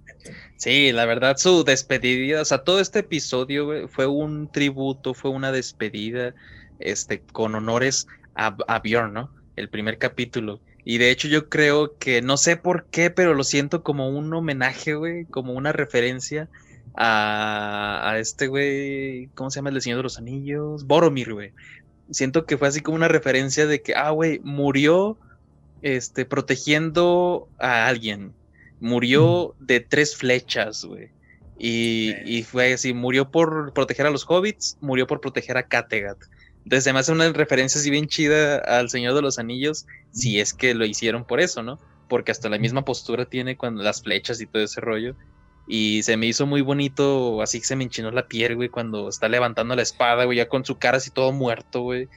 Sí, 0.58 0.92
la 0.92 1.06
verdad, 1.06 1.38
su 1.38 1.64
despedida, 1.64 2.42
o 2.42 2.46
sea, 2.46 2.60
todo 2.60 2.80
este 2.80 3.00
episodio 3.00 3.88
fue 3.88 4.06
un 4.06 4.52
tributo, 4.52 5.14
fue 5.14 5.32
una 5.32 5.52
despedida, 5.52 6.36
este, 6.80 7.22
con 7.22 7.56
honores 7.56 8.08
a, 8.36 8.56
a 8.68 8.80
Bjorn, 8.80 9.14
¿no? 9.14 9.32
El 9.56 9.70
primer 9.70 9.98
capítulo. 9.98 10.62
Y 10.86 10.98
de 10.98 11.12
hecho 11.12 11.28
yo 11.28 11.50
creo 11.50 11.98
que, 11.98 12.22
no 12.22 12.38
sé 12.38 12.58
por 12.58 12.86
qué, 12.86 13.10
pero 13.10 13.34
lo 13.34 13.44
siento 13.44 13.84
como 13.84 14.10
un 14.10 14.34
homenaje, 14.34 14.96
güey, 14.96 15.26
como 15.26 15.54
una 15.54 15.72
referencia 15.72 16.50
a, 16.96 18.16
este 18.18 18.48
güey, 18.48 19.30
¿cómo 19.36 19.50
se 19.50 19.58
llama 19.58 19.70
el 19.70 19.82
Señor 19.82 19.98
de 19.98 20.04
los 20.04 20.18
Anillos? 20.18 20.86
Boromir, 20.86 21.34
güey. 21.34 21.52
Siento 22.12 22.46
que 22.46 22.58
fue 22.58 22.68
así 22.68 22.82
como 22.82 22.96
una 22.96 23.08
referencia 23.08 23.68
de 23.68 23.82
que, 23.82 23.94
ah, 23.96 24.10
güey, 24.10 24.40
murió 24.44 25.18
este, 25.82 26.26
protegiendo 26.26 27.48
a 27.60 27.88
alguien. 27.88 28.34
Murió 28.80 29.56
de 29.60 29.80
tres 29.80 30.16
flechas, 30.16 30.86
güey. 30.86 31.10
Y, 31.58 32.16
y, 32.26 32.44
fue 32.44 32.74
así, 32.74 32.94
murió 32.94 33.30
por 33.30 33.74
proteger 33.74 34.06
a 34.06 34.10
los 34.10 34.26
hobbits, 34.26 34.78
murió 34.80 35.08
por 35.08 35.20
proteger 35.20 35.58
a 35.58 35.64
Kattegat. 35.64 36.18
Entonces 36.70 36.84
se 36.84 36.94
me 36.94 37.00
hace 37.00 37.12
una 37.12 37.28
referencia 37.32 37.82
así 37.82 37.90
bien 37.90 38.06
chida 38.06 38.60
al 38.60 38.92
Señor 38.92 39.16
de 39.16 39.24
los 39.24 39.40
Anillos, 39.40 39.88
si 40.12 40.40
es 40.40 40.54
que 40.54 40.76
lo 40.76 40.86
hicieron 40.86 41.26
por 41.26 41.40
eso, 41.40 41.64
¿no? 41.64 41.80
Porque 42.08 42.32
hasta 42.32 42.48
la 42.48 42.60
misma 42.60 42.86
postura 42.86 43.26
tiene 43.26 43.58
cuando 43.58 43.82
las 43.82 44.04
flechas 44.04 44.40
y 44.40 44.46
todo 44.46 44.62
ese 44.62 44.80
rollo. 44.80 45.16
Y 45.68 46.04
se 46.04 46.16
me 46.16 46.28
hizo 46.28 46.46
muy 46.46 46.62
bonito, 46.62 47.42
así 47.42 47.60
que 47.60 47.66
se 47.66 47.76
me 47.76 47.86
enchinó 47.86 48.12
la 48.12 48.28
piel, 48.28 48.56
güey, 48.56 48.70
cuando 48.70 49.10
está 49.10 49.28
levantando 49.28 49.76
la 49.76 49.82
espada, 49.82 50.26
güey, 50.26 50.38
ya 50.38 50.48
con 50.48 50.64
su 50.64 50.78
cara 50.78 50.98
así 50.98 51.10
todo 51.10 51.32
muerto, 51.32 51.82
güey. 51.82 52.08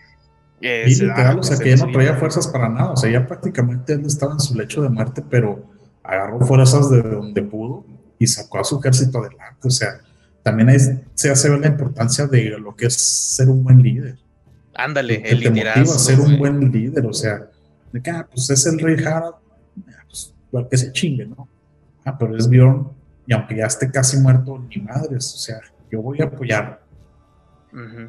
y 0.61 0.97
literal, 0.97 1.39
o 1.39 1.43
sea, 1.43 1.57
que 1.57 1.75
ya 1.75 1.87
no 1.87 1.91
traía 1.91 2.17
fuerzas 2.17 2.47
para 2.49 2.69
nada, 2.69 2.91
o 2.91 2.97
sea, 2.99 3.11
ya 3.11 3.27
prácticamente 3.27 3.95
él 3.95 4.05
estaba 4.05 4.35
en 4.35 4.41
su 4.41 4.55
lecho 4.55 4.83
de 4.83 4.91
muerte, 4.91 5.25
pero 5.31 5.65
agarró 6.05 6.41
fuerzas 6.41 6.91
de 6.91 7.01
donde 7.01 7.41
pudo 7.41 7.87
y 8.19 8.27
sacó 8.27 8.59
a 8.59 8.65
su 8.65 8.79
ejército 8.79 9.19
adelante, 9.19 9.67
o 9.67 9.71
sea, 9.71 10.03
también 10.43 10.69
ahí 10.69 10.77
se 11.15 11.31
hace 11.31 11.49
ver 11.49 11.61
la 11.61 11.69
importancia 11.69 12.27
de 12.27 12.51
lo 12.59 12.77
que 12.77 12.85
es 12.89 12.97
ser 12.97 13.49
un 13.49 13.65
buen 13.65 13.83
líder. 13.83 14.19
Ándale, 14.75 15.23
el 15.25 15.41
liderazgo. 15.41 15.93
a 15.93 15.99
ser 15.99 16.21
un 16.21 16.39
buen 16.39 16.73
líder, 16.73 17.07
o 17.07 17.13
sea, 17.13 17.49
de 17.93 18.03
que, 18.03 18.11
ah, 18.11 18.27
pues 18.31 18.49
es 18.51 18.67
el 18.67 18.79
rey 18.79 18.97
Harald, 19.05 19.35
pues 20.09 20.35
igual 20.49 20.69
que 20.69 20.79
se 20.79 20.93
chingue, 20.93 21.27
¿no? 21.27 21.49
Ah, 22.05 22.17
pero 22.19 22.37
es 22.37 22.49
Bjorn, 22.49 22.89
y 23.27 23.33
aunque 23.33 23.57
ya 23.57 23.67
esté 23.67 23.91
casi 23.91 24.17
muerto, 24.19 24.59
ni 24.69 24.83
madres, 24.83 25.35
o 25.35 25.39
sea, 25.39 25.61
yo 25.91 26.03
voy 26.03 26.21
a 26.21 26.25
apoyar. 26.25 26.83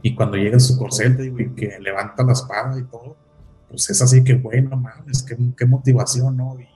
Y 0.01 0.13
cuando 0.13 0.35
llega 0.35 0.59
su 0.59 0.77
corcel, 0.77 1.15
digo, 1.15 1.39
y 1.39 1.49
que 1.51 1.79
levanta 1.79 2.21
la 2.23 2.33
espada 2.33 2.77
y 2.77 2.83
todo, 2.83 3.15
pues 3.69 3.89
es 3.89 4.01
así 4.01 4.21
que, 4.21 4.33
bueno, 4.33 4.75
mames, 4.75 5.23
qué, 5.23 5.37
qué 5.57 5.65
motivación, 5.65 6.35
¿no? 6.35 6.59
Y 6.59 6.67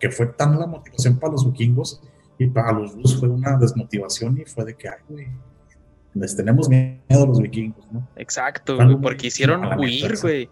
que 0.00 0.10
fue 0.10 0.26
tan 0.26 0.58
la 0.58 0.66
motivación 0.66 1.18
para 1.18 1.34
los 1.34 1.46
vikingos 1.46 2.00
y 2.36 2.46
para 2.48 2.72
los 2.72 2.94
rusos 2.94 3.20
fue 3.20 3.28
una 3.28 3.56
desmotivación 3.56 4.36
y 4.38 4.44
fue 4.44 4.64
de 4.64 4.74
que, 4.74 4.88
ay, 4.88 4.96
güey, 5.08 5.28
les 6.14 6.36
tenemos 6.36 6.68
miedo 6.68 6.98
a 7.10 7.26
los 7.26 7.40
vikingos, 7.40 7.84
¿no? 7.92 8.08
Exacto, 8.16 8.78
porque 9.00 9.28
hicieron 9.28 9.78
huir, 9.78 10.16
güey. 10.20 10.48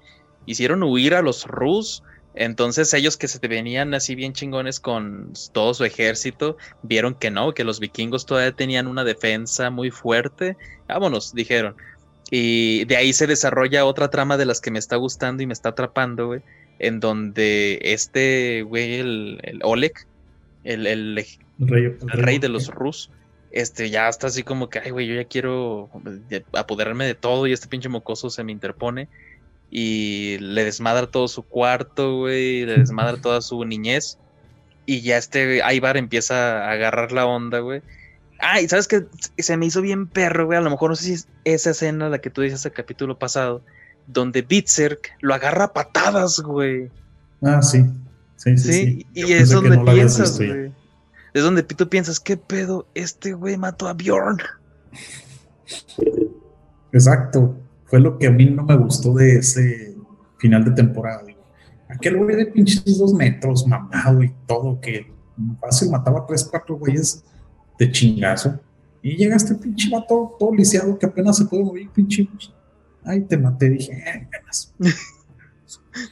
Hicieron 0.47 0.83
huir 0.83 1.15
a 1.15 1.23
los 1.23 1.47
rusos 1.47 2.03
entonces 2.35 2.95
ellos 2.95 3.17
que 3.17 3.29
se 3.29 3.47
venían 3.47 3.93
así 3.95 4.15
bien 4.15 4.33
chingones 4.33 4.79
con 4.79 5.33
todo 5.53 5.75
su 5.75 5.85
ejército, 5.85 6.57
vieron 6.83 7.15
que 7.15 7.31
no, 7.31 7.53
que 7.53 7.65
los 7.65 7.81
vikingos 7.81 8.25
todavía 8.25 8.53
tenían 8.53 8.87
una 8.87 9.05
defensa 9.05 9.71
muy 9.71 9.91
fuerte. 9.91 10.57
Vámonos, 10.89 11.35
dijeron. 11.35 11.75
Y 12.31 12.85
de 12.85 12.97
ahí 12.97 13.13
se 13.13 13.27
desarrolla 13.27 13.85
otra 13.85 14.11
trama 14.11 14.37
de 14.37 14.47
las 14.47 14.61
que 14.61 14.71
me 14.71 14.79
está 14.79 14.97
gustando 14.97 15.43
y 15.43 15.47
me 15.47 15.53
está 15.53 15.71
atrapando, 15.71 16.29
güey. 16.29 16.43
En 16.79 17.01
donde 17.01 17.81
este, 17.83 18.63
güey, 18.63 18.95
el, 18.95 19.41
el 19.43 19.61
Oleg, 19.65 19.93
el, 20.63 20.87
el, 20.87 21.27
rey, 21.59 22.39
de 22.39 22.49
los 22.49 22.69
Rus, 22.69 23.11
este 23.51 23.91
ya 23.91 24.09
está 24.09 24.29
así 24.29 24.43
como 24.43 24.69
que, 24.69 24.79
ay, 24.79 24.91
güey, 24.91 25.07
yo 25.07 25.15
ya 25.15 25.25
quiero 25.25 25.91
apoderarme 26.53 27.07
de 27.07 27.15
todo 27.15 27.47
y 27.47 27.53
este 27.53 27.69
pinche 27.69 27.89
mocoso 27.89 28.31
se 28.31 28.45
me 28.45 28.53
interpone 28.53 29.09
y 29.71 30.39
le 30.39 30.65
desmadra 30.65 31.07
todo 31.07 31.29
su 31.29 31.43
cuarto, 31.43 32.19
güey, 32.19 32.67
le 32.67 32.79
desmadra 32.79 33.17
toda 33.23 33.41
su 33.41 33.65
niñez. 33.65 34.19
Y 34.87 35.03
ya 35.03 35.17
este 35.17 35.63
Ivar 35.73 35.97
empieza 35.97 36.65
a 36.65 36.73
agarrar 36.73 37.13
la 37.13 37.27
onda, 37.27 37.61
güey. 37.61 37.83
Ay, 38.41 38.69
¿sabes 38.69 38.89
qué? 38.89 39.05
Se 39.39 39.57
me 39.57 39.67
hizo 39.67 39.83
bien 39.83 40.09
perro, 40.09 40.47
güey. 40.47 40.59
A 40.59 40.63
lo 40.63 40.71
mejor 40.71 40.91
no 40.91 40.97
sé 40.97 41.05
si 41.05 41.13
es 41.13 41.29
esa 41.45 41.71
escena 41.71 42.09
la 42.09 42.19
que 42.19 42.31
tú 42.31 42.41
dices 42.41 42.65
el 42.65 42.73
capítulo 42.73 43.19
pasado, 43.19 43.63
donde 44.07 44.43
Bitzerk 44.43 45.13
lo 45.21 45.35
agarra 45.35 45.67
a 45.67 45.73
patadas, 45.73 46.41
güey. 46.41 46.91
Ah, 47.43 47.63
sí. 47.63 47.85
Sí, 48.37 48.57
sí. 48.57 48.73
sí, 48.73 49.07
Y 49.15 49.33
es 49.35 49.51
donde 49.51 49.79
piensas, 49.79 50.39
güey. 50.39 50.73
Es 51.35 51.43
donde 51.43 51.63
tú 51.63 51.89
piensas, 51.89 52.21
¿qué 52.21 52.37
pedo? 52.37 52.89
Este 52.95 53.33
güey 53.33 53.57
mató 53.57 53.89
a 53.89 53.95
Bjorn. 53.95 54.39
Exacto 56.93 57.57
fue 57.91 58.01
lo 58.01 58.17
que 58.19 58.29
a 58.29 58.31
mí 58.31 58.47
no 58.47 58.63
me 58.63 58.77
gustó 58.77 59.13
de 59.15 59.39
ese 59.39 59.97
final 60.39 60.65
de 60.65 60.71
temporada. 60.71 61.23
Aquel 61.89 62.17
güey 62.17 62.37
de 62.37 62.47
pinches 62.47 62.97
dos 62.97 63.13
metros, 63.13 63.67
mamado 63.67 64.23
y 64.23 64.33
todo, 64.47 64.81
que 64.81 65.13
fácil 65.61 65.91
mataba 65.91 66.21
a 66.21 66.27
tres, 66.27 66.45
cuatro 66.49 66.77
güeyes 66.77 67.25
de 67.79 67.91
chingazo. 67.91 68.61
Y 69.03 69.17
llega 69.17 69.35
este 69.35 69.57
pinche 69.57 69.91
vato 69.91 70.37
todo 70.39 70.55
lisiado 70.55 70.97
que 70.97 71.07
apenas 71.07 71.37
se 71.37 71.47
puede 71.47 71.65
mover, 71.65 71.89
pinche. 71.89 72.29
Ay, 73.03 73.23
te 73.23 73.37
maté, 73.37 73.71
dije, 73.71 73.93
eh, 73.93 74.29
ganas. 74.31 74.73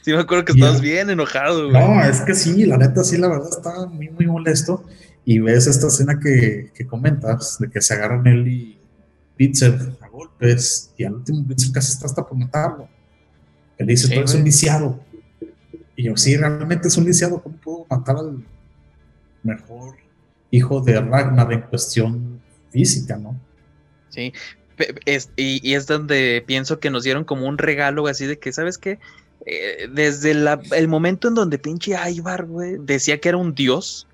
Sí, 0.01 0.11
me 0.11 0.19
acuerdo 0.19 0.43
que 0.43 0.51
estabas 0.51 0.81
bien 0.81 1.09
enojado, 1.09 1.69
güey. 1.69 1.81
No, 1.81 2.03
es 2.03 2.19
que 2.21 2.35
sí, 2.35 2.65
la 2.65 2.75
neta, 2.75 3.01
sí, 3.05 3.17
la 3.17 3.29
verdad 3.29 3.47
estaba 3.49 3.85
muy, 3.85 4.09
muy 4.09 4.27
molesto. 4.27 4.83
Y 5.31 5.37
ves 5.37 5.67
esta 5.67 5.85
escena 5.85 6.19
que, 6.19 6.71
que 6.73 6.87
comentas, 6.87 7.59
de 7.59 7.69
que 7.69 7.81
se 7.81 7.93
agarran 7.93 8.25
él 8.25 8.47
y 8.47 8.79
Pitzer 9.37 9.77
a 10.01 10.07
golpes 10.07 10.91
y 10.97 11.03
al 11.03 11.13
último 11.13 11.47
Pitzer 11.47 11.71
casi 11.71 11.91
está 11.91 12.07
hasta 12.07 12.25
por 12.25 12.35
matarlo. 12.35 12.89
Él 13.77 13.85
dice, 13.85 14.07
tú 14.07 14.21
eres 14.21 14.33
un 14.33 14.43
viciado. 14.43 14.99
Y 15.95 16.05
yo, 16.05 16.17
sí, 16.17 16.35
realmente 16.35 16.87
es 16.87 16.97
un 16.97 17.05
viciado. 17.05 17.43
¿Cómo 17.43 17.55
puedo 17.57 17.85
matar 17.87 18.15
al 18.15 18.43
mejor 19.43 19.97
hijo 20.49 20.81
de 20.81 20.99
Ragnar 20.99 21.53
en 21.53 21.61
cuestión 21.61 22.41
física, 22.71 23.15
no? 23.15 23.39
Sí, 24.09 24.33
y, 25.35 25.75
es 25.75 25.85
donde 25.85 26.43
pienso 26.47 26.79
que 26.79 26.89
nos 26.89 27.03
dieron 27.03 27.23
como 27.23 27.45
un 27.45 27.59
regalo 27.59 28.07
así 28.07 28.25
de 28.25 28.39
que, 28.39 28.51
¿sabes 28.51 28.79
qué? 28.79 28.97
Eh, 29.45 29.89
desde 29.93 30.31
el 30.31 30.87
momento 30.87 31.27
en 31.27 31.35
donde 31.35 31.59
pinche 31.59 31.95
Ivar, 32.11 32.47
güey, 32.47 32.77
decía 32.79 33.21
que 33.21 33.29
era 33.29 33.37
un 33.37 33.53
dios, 33.53 34.07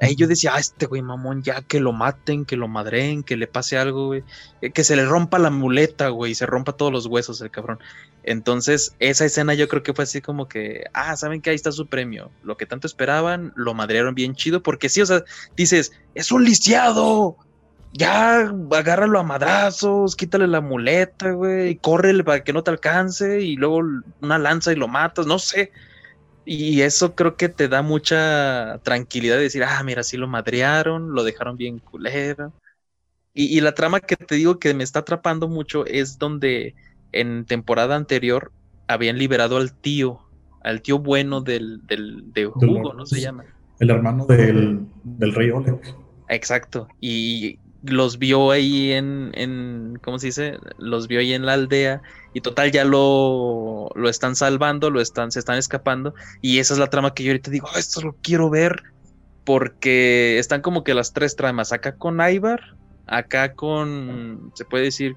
ahí 0.00 0.14
yo 0.16 0.26
decía, 0.26 0.52
ah, 0.54 0.58
este 0.58 0.86
güey 0.86 1.02
mamón, 1.02 1.42
ya 1.42 1.62
que 1.62 1.80
lo 1.80 1.92
maten, 1.92 2.44
que 2.44 2.56
lo 2.56 2.68
madren, 2.68 3.22
que 3.22 3.36
le 3.36 3.46
pase 3.46 3.78
algo, 3.78 4.06
güey, 4.06 4.24
eh, 4.60 4.70
que 4.70 4.84
se 4.84 4.96
le 4.96 5.04
rompa 5.04 5.38
la 5.38 5.50
muleta, 5.50 6.08
güey, 6.08 6.32
y 6.32 6.34
se 6.34 6.46
rompa 6.46 6.72
todos 6.72 6.92
los 6.92 7.06
huesos 7.06 7.40
el 7.40 7.50
cabrón. 7.50 7.78
Entonces, 8.22 8.94
esa 8.98 9.24
escena 9.24 9.54
yo 9.54 9.68
creo 9.68 9.82
que 9.82 9.94
fue 9.94 10.04
así 10.04 10.20
como 10.20 10.48
que, 10.48 10.84
ah, 10.92 11.16
saben 11.16 11.40
que 11.40 11.50
ahí 11.50 11.56
está 11.56 11.72
su 11.72 11.86
premio. 11.86 12.30
Lo 12.42 12.56
que 12.56 12.66
tanto 12.66 12.86
esperaban, 12.86 13.52
lo 13.56 13.74
madrearon 13.74 14.14
bien 14.14 14.34
chido, 14.34 14.62
porque 14.62 14.88
sí, 14.88 15.00
o 15.00 15.06
sea, 15.06 15.24
dices, 15.56 15.92
es 16.14 16.30
un 16.30 16.44
lisiado, 16.44 17.36
ya 17.92 18.52
agárralo 18.70 19.18
a 19.18 19.22
madrazos, 19.22 20.14
quítale 20.14 20.46
la 20.46 20.60
muleta, 20.60 21.30
güey, 21.32 21.76
córrele 21.76 22.22
para 22.22 22.44
que 22.44 22.52
no 22.52 22.62
te 22.62 22.70
alcance 22.70 23.40
y 23.40 23.56
luego 23.56 23.80
una 24.20 24.38
lanza 24.38 24.72
y 24.72 24.76
lo 24.76 24.88
matas, 24.88 25.26
no 25.26 25.38
sé. 25.38 25.72
Y 26.50 26.80
eso 26.80 27.14
creo 27.14 27.36
que 27.36 27.50
te 27.50 27.68
da 27.68 27.82
mucha 27.82 28.80
tranquilidad 28.82 29.36
de 29.36 29.42
decir, 29.42 29.64
ah, 29.64 29.82
mira, 29.84 30.02
sí 30.02 30.16
lo 30.16 30.26
madrearon, 30.26 31.12
lo 31.12 31.22
dejaron 31.22 31.58
bien 31.58 31.78
culero. 31.78 32.54
Y, 33.34 33.60
la 33.60 33.74
trama 33.74 34.00
que 34.00 34.16
te 34.16 34.34
digo 34.34 34.58
que 34.58 34.72
me 34.72 34.82
está 34.82 35.00
atrapando 35.00 35.46
mucho 35.46 35.84
es 35.84 36.18
donde 36.18 36.74
en 37.12 37.44
temporada 37.44 37.96
anterior 37.96 38.50
habían 38.86 39.18
liberado 39.18 39.58
al 39.58 39.74
tío, 39.74 40.20
al 40.62 40.80
tío 40.80 40.98
bueno 40.98 41.42
del, 41.42 41.86
del 41.86 42.32
de 42.32 42.46
Hugo, 42.46 42.94
¿no 42.94 43.04
se 43.04 43.20
llama? 43.20 43.44
El 43.78 43.90
hermano 43.90 44.24
del, 44.24 44.86
del 45.04 45.34
rey 45.34 45.50
Oleg. 45.50 45.78
Exacto. 46.30 46.88
Y 46.98 47.58
los 47.82 48.18
vio 48.18 48.50
ahí 48.50 48.92
en, 48.92 49.30
en, 49.34 49.98
¿cómo 50.02 50.18
se 50.18 50.26
dice? 50.26 50.58
Los 50.78 51.06
vio 51.08 51.20
ahí 51.20 51.32
en 51.32 51.46
la 51.46 51.54
aldea 51.54 52.02
y 52.34 52.40
total 52.40 52.72
ya 52.72 52.84
lo, 52.84 53.90
lo 53.94 54.08
están 54.08 54.36
salvando, 54.36 54.90
lo 54.90 55.00
están, 55.00 55.30
se 55.30 55.38
están 55.38 55.58
escapando 55.58 56.14
y 56.40 56.58
esa 56.58 56.74
es 56.74 56.80
la 56.80 56.90
trama 56.90 57.14
que 57.14 57.22
yo 57.22 57.30
ahorita 57.30 57.50
digo, 57.50 57.68
esto 57.76 58.00
lo 58.00 58.16
quiero 58.22 58.50
ver 58.50 58.82
porque 59.44 60.38
están 60.38 60.60
como 60.60 60.84
que 60.84 60.94
las 60.94 61.12
tres 61.12 61.36
tramas, 61.36 61.72
acá 61.72 61.96
con 61.96 62.20
Ivar, 62.20 62.60
acá 63.06 63.54
con, 63.54 64.52
se 64.54 64.64
puede 64.64 64.84
decir, 64.84 65.16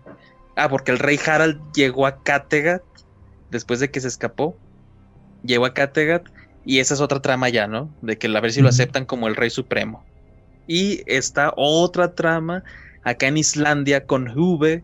ah, 0.55 0.69
porque 0.69 0.91
el 0.91 0.99
rey 0.99 1.19
Harald 1.25 1.59
llegó 1.73 2.05
a 2.05 2.23
Kattegat 2.23 2.83
después 3.49 3.79
de 3.79 3.91
que 3.91 3.99
se 3.99 4.07
escapó, 4.07 4.55
llegó 5.43 5.65
a 5.65 5.73
Kattegat 5.73 6.29
y 6.63 6.79
esa 6.79 6.93
es 6.93 7.01
otra 7.01 7.21
trama 7.21 7.49
ya, 7.49 7.67
¿no? 7.67 7.93
De 8.01 8.17
que 8.17 8.27
a 8.27 8.39
ver 8.39 8.53
si 8.53 8.61
lo 8.61 8.69
aceptan 8.69 9.05
como 9.05 9.27
el 9.27 9.35
rey 9.35 9.49
supremo. 9.49 10.05
Y 10.67 11.01
está 11.05 11.53
otra 11.55 12.13
trama 12.13 12.63
acá 13.03 13.27
en 13.27 13.37
Islandia 13.37 14.05
con 14.05 14.27
Huve 14.37 14.83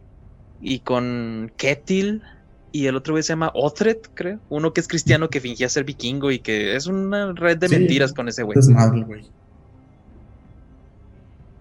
y 0.62 0.79
con 0.79 1.51
Ketil. 1.57 2.24
Y 2.72 2.88
el 2.88 2.96
otro 2.96 3.15
vez 3.15 3.25
se 3.25 3.34
llama 3.34 3.51
Othred, 3.55 3.98
creo. 4.13 4.39
Uno 4.50 4.74
que 4.74 4.81
es 4.81 4.88
cristiano 4.88 5.29
que 5.29 5.39
fingía 5.39 5.69
ser 5.69 5.84
vikingo 5.84 6.31
y 6.31 6.39
que 6.39 6.75
es 6.75 6.88
una 6.88 7.31
red 7.34 7.57
de 7.57 7.69
mentiras 7.69 8.13
con 8.13 8.27
ese 8.27 8.43
güey. 8.43 8.60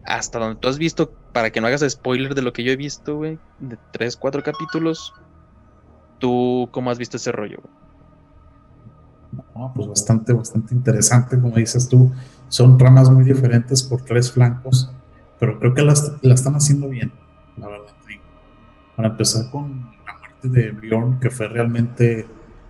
Hasta 0.04 0.38
donde 0.38 0.61
tú 0.61 0.68
has 0.68 0.78
visto, 0.78 1.11
para 1.32 1.50
que 1.50 1.61
no 1.61 1.66
hagas 1.66 1.85
spoiler 1.88 2.35
de 2.35 2.42
lo 2.42 2.52
que 2.52 2.64
yo 2.64 2.73
he 2.73 2.76
visto, 2.76 3.16
güey, 3.16 3.38
de 3.58 3.76
tres, 3.92 4.16
cuatro 4.16 4.42
capítulos, 4.42 5.12
¿tú 6.18 6.68
cómo 6.70 6.90
has 6.90 6.99
visto 6.99 7.16
ese 7.16 7.32
rollo, 7.32 7.58
No, 9.54 9.73
pues 9.75 9.88
bastante, 9.88 10.32
bastante 10.32 10.75
interesante, 10.75 11.40
como 11.40 11.56
dices 11.56 11.88
tú. 11.88 12.12
Son 12.48 12.78
ramas 12.78 13.10
muy 13.10 13.24
diferentes 13.24 13.82
por 13.82 14.02
tres 14.02 14.30
flancos, 14.30 14.92
pero 15.38 15.58
creo 15.58 15.74
que 15.74 15.82
las, 15.82 16.12
están 16.22 16.54
haciendo 16.54 16.88
bien, 16.88 17.12
la 17.56 17.68
verdad. 17.68 17.86
Para 18.96 19.08
empezar 19.08 19.50
con 19.50 19.90
la 20.06 20.18
muerte 20.18 20.48
de 20.48 20.70
Bjorn, 20.70 21.20
que 21.20 21.28
fue 21.28 21.48
realmente 21.48 22.26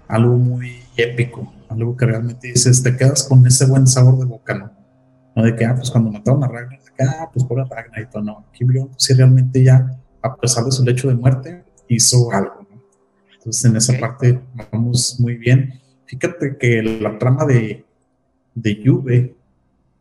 algo 0.08 0.36
muy 0.36 0.82
épico, 0.96 1.52
algo 1.68 1.96
que 1.96 2.06
realmente 2.06 2.48
dices, 2.48 2.82
te 2.82 2.96
quedas 2.96 3.22
con 3.28 3.46
ese 3.46 3.66
buen 3.66 3.86
sabor 3.86 4.18
de 4.18 4.24
boca, 4.24 4.54
¿no? 4.54 4.72
No 5.36 5.42
de 5.44 5.54
que, 5.54 5.64
ah, 5.64 5.74
pues 5.76 5.90
cuando 5.90 6.10
mataron 6.10 6.42
a 6.42 6.48
Ragnar, 6.48 6.80
de 6.80 6.90
que, 6.96 7.04
ah, 7.04 7.28
pues 7.32 7.44
por 7.44 7.58
Ragnar 7.58 8.02
y 8.02 8.06
todo, 8.06 8.22
no. 8.22 8.44
Aquí 8.48 8.64
Bjorn, 8.64 8.88
pues, 8.88 9.04
sí, 9.04 9.14
realmente 9.14 9.62
ya, 9.62 10.00
a 10.22 10.34
pesar 10.34 10.64
de 10.64 10.72
su 10.72 10.84
lecho 10.84 11.08
de 11.08 11.14
muerte, 11.14 11.64
hizo 11.88 12.32
algo, 12.32 12.66
¿no? 12.68 12.82
Entonces, 13.32 13.64
en 13.64 13.76
esa 13.76 13.96
parte 13.98 14.40
vamos 14.72 15.20
muy 15.20 15.36
bien. 15.36 15.80
Fíjate 16.06 16.56
que 16.58 16.82
la 16.82 17.18
trama 17.18 17.44
de, 17.44 17.84
de 18.54 18.82
Juve 18.84 19.36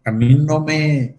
a 0.06 0.12
mí 0.12 0.36
no 0.36 0.64
me, 0.64 1.16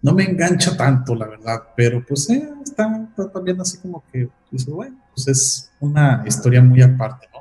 no 0.00 0.14
me 0.14 0.22
engancha 0.22 0.76
tanto, 0.76 1.14
la 1.16 1.26
verdad, 1.26 1.60
pero 1.76 2.04
pues 2.06 2.30
eh, 2.30 2.48
está, 2.62 3.08
también 3.32 3.60
así 3.60 3.78
como 3.78 4.04
que, 4.12 4.28
dice, 4.50 4.70
bueno, 4.70 4.96
pues 5.12 5.26
es 5.26 5.72
una 5.80 6.22
historia 6.24 6.62
muy 6.62 6.80
aparte, 6.80 7.26
¿no? 7.34 7.40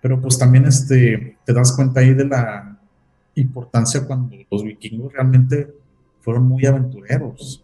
Pero 0.00 0.20
pues 0.20 0.38
también 0.38 0.64
este, 0.64 1.36
te 1.44 1.52
das 1.52 1.72
cuenta 1.72 2.00
ahí 2.00 2.14
de 2.14 2.24
la 2.24 2.78
importancia 3.34 4.06
cuando 4.06 4.34
los 4.50 4.64
vikingos 4.64 5.12
realmente 5.12 5.72
fueron 6.22 6.44
muy 6.44 6.64
aventureros, 6.64 7.62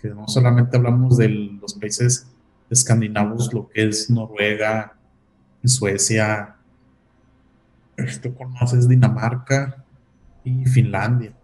que 0.00 0.08
no 0.08 0.28
solamente 0.28 0.76
hablamos 0.76 1.16
de 1.16 1.28
los 1.28 1.74
países 1.74 2.28
escandinavos, 2.70 3.52
lo 3.52 3.68
que 3.68 3.88
es 3.88 4.08
Noruega, 4.08 4.96
Suecia, 5.64 6.56
esto 7.96 8.34
conoces 8.34 8.88
Dinamarca 8.88 9.84
y 10.44 10.64
Finlandia 10.66 11.34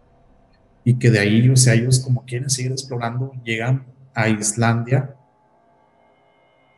y 0.84 0.98
que 0.98 1.10
de 1.10 1.18
ahí, 1.18 1.48
o 1.48 1.56
sea, 1.56 1.74
ellos 1.74 2.00
como 2.00 2.24
quieren 2.24 2.50
seguir 2.50 2.72
explorando, 2.72 3.32
llegan 3.44 3.86
a 4.14 4.28
Islandia, 4.28 5.16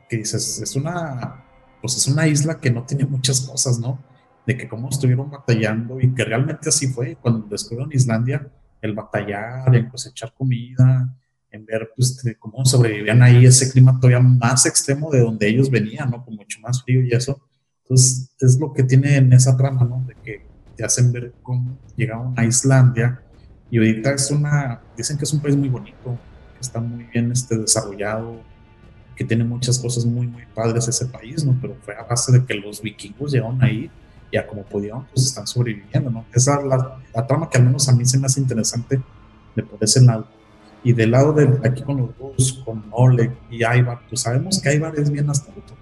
que 0.09 0.17
dices, 0.19 0.61
es 0.61 0.77
una, 0.77 1.45
pues 1.81 1.97
es 1.97 2.07
una 2.09 2.27
isla 2.27 2.61
que 2.61 2.71
no 2.71 2.85
tiene 2.85 3.05
muchas 3.05 3.41
cosas, 3.41 3.79
¿no? 3.79 3.99
De 4.47 4.57
que 4.57 4.69
cómo 4.69 4.89
estuvieron 4.89 5.31
batallando 5.31 6.01
y 6.01 6.13
que 6.15 6.25
realmente 6.25 6.69
así 6.69 6.89
fue, 6.89 7.17
cuando 7.17 7.47
descubrieron 7.47 7.93
Islandia, 7.93 8.51
el 8.81 8.95
batallar, 8.95 9.75
en 9.75 9.89
cosechar 9.89 10.35
comida, 10.35 11.17
en 11.51 11.65
ver 11.65 11.91
pues, 11.95 12.21
cómo 12.39 12.65
sobrevivían 12.65 13.23
ahí 13.23 13.47
ese 13.47 13.71
clima 13.71 13.99
todavía 14.01 14.21
más 14.21 14.67
extremo 14.67 15.11
de 15.11 15.21
donde 15.21 15.49
ellos 15.49 15.71
venían, 15.71 16.11
¿no? 16.11 16.25
Con 16.25 16.35
mucho 16.35 16.59
más 16.61 16.83
frío 16.83 17.03
y 17.03 17.13
eso. 17.13 17.41
Entonces, 17.83 18.35
es 18.41 18.59
lo 18.59 18.73
que 18.73 18.83
tiene 18.83 19.17
en 19.17 19.33
esa 19.33 19.57
trama, 19.57 19.85
¿no? 19.85 20.05
De 20.07 20.15
que 20.23 20.45
te 20.77 20.85
hacen 20.85 21.13
ver 21.13 21.35
cómo 21.43 21.79
llegaron 21.97 22.35
a 22.37 22.45
Islandia 22.45 23.23
y 23.73 23.79
ahorita 23.79 24.13
es 24.13 24.31
una, 24.31 24.83
dicen 24.95 25.17
que 25.17 25.25
es 25.25 25.33
un 25.33 25.41
país 25.41 25.57
muy 25.57 25.71
bonito, 25.71 26.19
que 26.53 26.61
está 26.61 26.79
muy 26.79 27.05
bien 27.05 27.33
este, 27.33 27.57
desarrollado, 27.57 28.39
que 29.17 29.25
tiene 29.25 29.45
muchas 29.45 29.79
cosas 29.79 30.05
muy, 30.05 30.27
muy 30.27 30.45
padres 30.55 30.89
ese 30.89 31.07
país, 31.07 31.43
¿no? 31.43 31.57
Pero 31.59 31.75
fue 31.81 31.97
a 31.97 32.03
base 32.03 32.33
de 32.33 32.45
que 32.45 32.53
los 32.53 32.83
vikingos 32.83 33.33
llegaron 33.33 33.65
ahí 33.65 33.91
y 34.31 34.37
a 34.37 34.47
como 34.47 34.63
pudieron, 34.63 35.07
pues 35.07 35.25
están 35.25 35.47
sobreviviendo, 35.47 36.11
¿no? 36.11 36.27
Esa 36.35 36.57
es 36.57 36.65
la, 36.67 36.99
la, 37.15 37.27
trama 37.27 37.49
que 37.49 37.57
al 37.57 37.65
menos 37.65 37.89
a 37.89 37.93
mí 37.93 38.05
se 38.05 38.19
me 38.19 38.27
hace 38.27 38.41
interesante 38.41 39.01
de 39.57 39.63
por 39.63 39.83
ese 39.83 40.03
lado. 40.03 40.29
Y 40.85 40.93
del 40.93 41.13
lado 41.13 41.33
de 41.33 41.59
aquí 41.67 41.83
con 41.83 41.97
los 41.97 42.11
dos, 42.19 42.63
con 42.67 42.85
Oleg 42.91 43.33
y 43.51 43.65
Ivar, 43.65 44.01
pues 44.07 44.21
sabemos 44.21 44.61
que 44.61 44.75
Ivar 44.75 44.99
es 44.99 45.11
bien 45.11 45.31
astuto, 45.31 45.73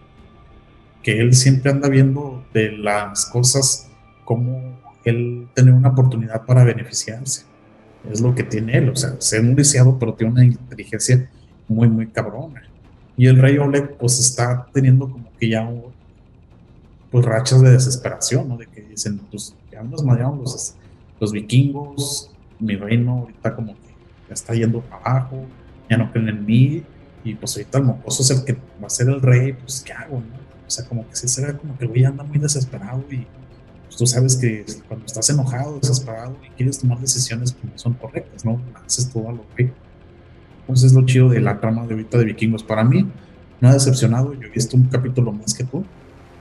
que 1.03 1.19
él 1.19 1.35
siempre 1.35 1.73
anda 1.73 1.89
viendo 1.89 2.45
de 2.55 2.71
las 2.71 3.27
cosas 3.27 3.89
como 4.25 4.79
él 5.03 5.49
tener 5.55 5.75
una 5.75 5.89
oportunidad 5.89 6.47
para 6.47 6.63
beneficiarse 6.63 7.50
es 8.11 8.21
lo 8.21 8.35
que 8.35 8.43
tiene 8.43 8.79
él, 8.79 8.89
o 8.89 8.97
sea, 8.97 9.21
ser 9.21 9.41
un 9.43 9.55
lisiado, 9.55 9.99
pero 9.99 10.15
tiene 10.15 10.33
una 10.33 10.45
inteligencia 10.45 11.29
muy, 11.69 11.89
muy 11.89 12.07
cabrona. 12.07 12.63
Y 13.17 13.27
el 13.27 13.41
rey 13.41 13.59
Oleg, 13.59 13.97
pues 13.99 14.19
está 14.19 14.67
teniendo 14.73 15.11
como 15.11 15.31
que 15.39 15.51
ya, 15.51 15.69
pues 17.11 17.25
rachas 17.25 17.61
de 17.61 17.73
desesperación, 17.73 18.49
¿no? 18.49 18.57
De 18.57 18.67
que 18.67 18.83
dicen, 18.83 19.19
pues 19.31 19.55
ya 19.71 19.83
nos 19.83 20.03
mareamos 20.03 20.41
los, 20.41 20.75
los 21.21 21.33
vikingos, 21.33 22.31
mi 22.59 22.77
reino 22.77 23.21
ahorita 23.21 23.55
como 23.55 23.75
que 23.75 23.91
ya 24.29 24.35
está 24.35 24.55
yendo 24.55 24.81
para 24.81 25.03
abajo, 25.05 25.45
ya 25.89 25.97
no 25.97 26.11
creen 26.13 26.29
en 26.29 26.47
mí, 26.47 26.83
y 27.25 27.35
pues 27.35 27.57
ahorita 27.57 27.79
el 27.79 27.85
mocoso 27.85 28.23
es 28.23 28.31
el 28.31 28.45
que 28.45 28.55
va 28.55 28.87
a 28.87 28.91
ser 28.91 29.09
el 29.09 29.21
rey, 29.21 29.53
pues 29.53 29.83
¿qué 29.85 29.93
hago, 29.93 30.17
no? 30.17 30.41
O 30.67 30.71
sea, 30.71 30.87
como 30.87 31.07
que 31.09 31.17
se 31.17 31.45
ve 31.45 31.57
como 31.57 31.77
que 31.77 31.85
el 31.85 31.91
güey 31.91 32.05
anda 32.05 32.23
muy 32.23 32.39
desesperado 32.39 33.05
y 33.11 33.27
pues, 33.91 33.99
tú 33.99 34.07
sabes 34.07 34.37
que 34.37 34.65
cuando 34.87 35.05
estás 35.05 35.29
enojado, 35.31 35.81
desesperado 35.81 36.37
y 36.47 36.51
quieres 36.51 36.79
tomar 36.79 37.01
decisiones 37.01 37.51
que 37.53 37.67
no 37.67 37.77
son 37.77 37.95
correctas, 37.95 38.45
¿no? 38.45 38.63
Haces 38.87 39.11
todo 39.11 39.31
a 39.31 39.33
lo 39.33 39.45
que. 39.57 39.73
Entonces 40.61 40.93
es 40.93 40.97
lo 40.97 41.05
chido 41.05 41.29
de 41.29 41.41
la 41.41 41.59
trama 41.59 41.85
de 41.89 41.95
ahorita 41.95 42.17
de 42.19 42.27
Vikingos. 42.27 42.63
Para 42.63 42.85
mí, 42.85 43.05
no 43.61 43.69
ha 43.69 43.73
decepcionado. 43.73 44.33
Yo 44.35 44.47
he 44.47 44.51
visto 44.51 44.77
un 44.77 44.85
capítulo 44.85 45.33
más 45.33 45.55
que 45.55 45.65
tú. 45.65 45.85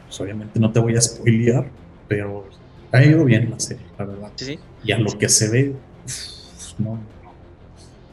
Pues 0.06 0.22
obviamente 0.22 0.60
no 0.60 0.72
te 0.72 0.80
voy 0.80 0.96
a 0.96 1.02
spoilear, 1.02 1.72
pero 2.08 2.48
ha 2.92 3.04
ido 3.04 3.26
bien 3.26 3.50
la 3.50 3.60
serie, 3.60 3.86
la 3.98 4.06
verdad. 4.06 4.32
Sí, 4.36 4.46
sí. 4.46 4.60
Y 4.84 4.92
a 4.92 5.00
lo 5.00 5.18
que 5.18 5.28
se 5.28 5.50
ve, 5.50 5.76
no, 6.78 6.92
no, 6.92 7.02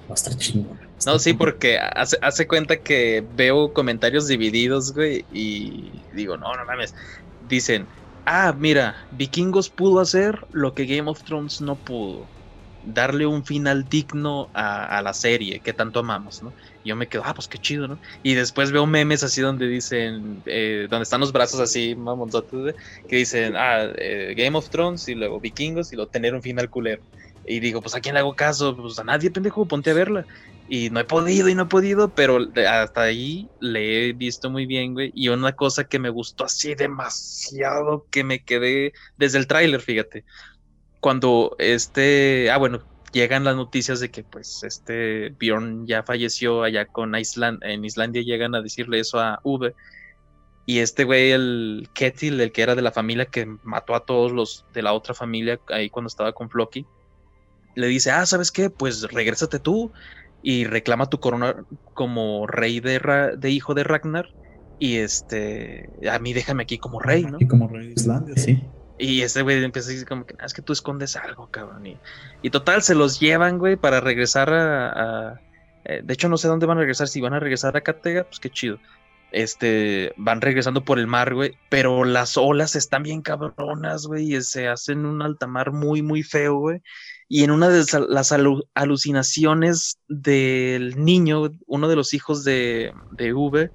va 0.09 0.11
a 0.11 0.15
estar 0.15 0.35
chingón. 0.37 0.79
No, 1.05 1.19
sí, 1.19 1.35
porque 1.35 1.79
hace, 1.79 2.17
hace 2.23 2.47
cuenta 2.47 2.79
que 2.79 3.23
veo 3.37 3.75
comentarios 3.75 4.29
divididos, 4.29 4.95
güey, 4.95 5.27
y 5.31 5.93
digo, 6.15 6.39
no, 6.39 6.57
no 6.57 6.65
mames. 6.65 6.95
Dicen, 7.51 7.87
ah, 8.27 8.55
mira, 8.59 8.97
Vikingos 9.11 9.71
pudo 9.71 10.01
hacer 10.01 10.47
lo 10.51 10.75
que 10.75 10.87
Game 10.87 11.11
of 11.11 11.23
Thrones 11.25 11.61
no 11.61 11.81
pudo. 11.83 12.33
darle 12.83 13.27
un 13.27 13.45
final 13.45 13.89
digno 13.89 14.51
a, 14.55 15.03
la 15.03 15.13
serie 15.15 15.63
que 15.63 15.75
tanto 15.75 16.01
amamos, 16.01 16.43
¿no? 16.43 16.55
Y 16.83 16.91
yo 16.91 16.97
me 16.97 17.09
quedo, 17.09 17.23
ah, 17.27 17.35
pues 17.35 17.49
qué 17.49 17.59
chido, 17.59 17.89
¿no? 17.89 18.01
Y 18.23 18.35
después 18.35 18.73
veo 18.73 18.87
memes 18.87 19.25
así 19.25 19.43
donde 19.43 19.69
dicen, 19.69 20.43
eh, 20.47 20.89
donde 20.91 21.05
están 21.05 21.21
los 21.21 21.33
brazos 21.33 21.61
así, 21.61 21.97
mamonzotes, 21.97 22.77
que 23.09 23.17
dicen, 23.17 23.57
ah, 23.57 23.93
eh, 23.99 24.35
Game 24.37 24.57
of 24.59 24.71
Thrones 24.71 25.09
y 25.09 25.17
luego 25.17 25.41
Vikingos 25.41 25.93
y 25.93 25.97
luego 25.97 26.11
tener 26.11 26.35
un 26.35 26.43
final 26.43 26.71
culero. 26.71 27.03
Y 27.45 27.61
digo, 27.61 27.83
pues 27.83 27.95
a 27.97 28.01
quién 28.01 28.15
le 28.15 28.21
hago 28.21 28.37
caso, 28.37 28.77
pues 28.77 28.99
a 28.99 29.05
nadie, 29.05 29.31
pendejo, 29.33 29.67
ponte 29.69 29.91
a 29.91 29.95
verla. 29.95 30.27
Y 30.69 30.91
no 30.91 31.01
he 31.01 31.05
podido 31.05 31.49
y 31.49 31.55
no 31.55 31.65
he 31.65 31.67
podido, 31.67 32.15
pero 32.15 32.39
hasta 32.69 33.03
ahí 33.03 33.49
le 33.61 34.09
he 34.09 34.13
visto 34.13 34.51
muy 34.51 34.67
bien, 34.67 34.95
güey. 34.95 35.13
Y 35.15 35.29
una 35.29 35.53
cosa 35.53 35.85
que 35.85 35.99
me 35.99 36.11
gustó 36.11 36.45
así 36.45 36.75
demasiado, 36.75 38.07
que 38.11 38.25
me 38.25 38.43
quedé 38.43 38.93
desde 39.17 39.39
el 39.39 39.47
tráiler, 39.47 39.81
fíjate. 39.81 40.25
Cuando 41.01 41.55
este, 41.59 42.51
ah, 42.51 42.57
bueno, 42.57 42.83
llegan 43.13 43.45
las 43.45 43.55
noticias 43.55 44.01
de 44.01 44.11
que 44.11 44.25
pues 44.25 44.63
este 44.65 45.31
Bjorn 45.39 45.87
ya 45.87 46.03
falleció 46.03 46.65
allá 46.65 46.87
con 46.87 47.15
Island, 47.15 47.63
en 47.63 47.85
Islandia 47.85 48.23
llegan 48.23 48.55
a 48.55 48.63
decirle 48.63 48.99
eso 48.99 49.21
a 49.21 49.41
V. 49.45 49.73
Y 50.67 50.81
este 50.81 51.05
güey, 51.05 51.31
el 51.31 51.89
Ketil, 51.95 52.41
el 52.41 52.51
que 52.51 52.63
era 52.63 52.75
de 52.75 52.83
la 52.83 52.91
familia 52.91 53.27
que 53.27 53.47
mató 53.63 53.95
a 53.95 54.05
todos 54.05 54.33
los 54.33 54.67
de 54.75 54.83
la 54.83 54.93
otra 54.93 55.15
familia 55.15 55.61
ahí 55.69 55.91
cuando 55.91 56.09
estaba 56.09 56.33
con 56.33 56.51
Floki, 56.51 56.85
le 57.77 57.87
dice, 57.87 58.11
ah, 58.11 58.27
¿sabes 58.27 58.51
qué? 58.51 58.69
Pues 58.69 59.03
regrésate 59.03 59.61
tú 59.61 59.93
y 60.49 60.65
reclama 60.65 61.11
tu 61.11 61.19
corona 61.19 61.57
como 61.93 62.47
rey 62.47 62.79
de, 62.79 63.01
de 63.37 63.51
hijo 63.51 63.75
de 63.75 63.83
Ragnar. 63.83 64.29
Y 64.79 64.99
este, 64.99 65.91
a 66.09 66.21
mí 66.21 66.35
déjame 66.35 66.63
aquí 66.63 66.79
como 66.79 67.01
rey, 67.01 67.25
¿no? 67.25 67.39
Y 67.41 67.49
como 67.49 67.67
rey 67.67 67.89
de 67.89 67.95
Islandia, 67.95 68.37
sí. 68.37 68.63
Y 68.97 69.23
ese 69.23 69.43
güey 69.43 69.65
empieza 69.65 69.89
a 69.89 69.93
decir 69.93 70.07
como 70.07 70.25
que, 70.25 70.37
ah, 70.39 70.47
es 70.47 70.55
que 70.55 70.63
tú 70.63 70.73
escondes 70.73 71.17
algo, 71.17 71.51
cabrón. 71.51 71.99
Y, 72.43 72.51
total, 72.51 72.83
se 72.83 72.95
los 72.95 73.19
llevan, 73.19 73.59
güey, 73.59 73.75
para 73.75 73.99
regresar 73.99 74.51
a, 74.53 75.41
eh, 75.85 76.03
de 76.05 76.15
hecho, 76.15 76.29
no 76.29 76.37
sé 76.37 76.47
dónde 76.47 76.67
van 76.67 76.79
a 76.79 76.83
regresar. 76.83 77.09
Si 77.09 77.21
van 77.21 77.35
a 77.35 77.41
regresar 77.41 77.77
a 77.77 77.81
Catega, 77.81 78.23
pues 78.23 78.39
qué 78.39 78.49
chido. 78.49 78.79
Este, 79.33 80.13
van 80.17 80.41
regresando 80.41 80.85
por 80.85 81.01
el 81.01 81.09
mar, 81.09 81.35
güey. 81.35 81.59
Pero 81.71 82.05
las 82.05 82.37
olas 82.37 82.77
están 82.77 83.03
bien 83.03 83.21
cabronas, 83.21 84.07
güey. 84.07 84.37
Y 84.37 84.43
se 84.43 84.69
hacen 84.69 85.07
un 85.07 85.23
altamar 85.23 85.73
muy, 85.73 86.03
muy 86.03 86.23
feo, 86.23 86.55
güey. 86.55 86.83
Y 87.29 87.43
en 87.43 87.51
una 87.51 87.69
de 87.69 87.85
las 88.09 88.33
alucinaciones 88.75 89.99
del 90.09 91.05
niño, 91.05 91.51
uno 91.67 91.89
de 91.89 91.97
los 91.97 92.15
hijos 92.15 92.45
de, 92.45 92.93
de 93.11 93.33
V, 93.33 93.71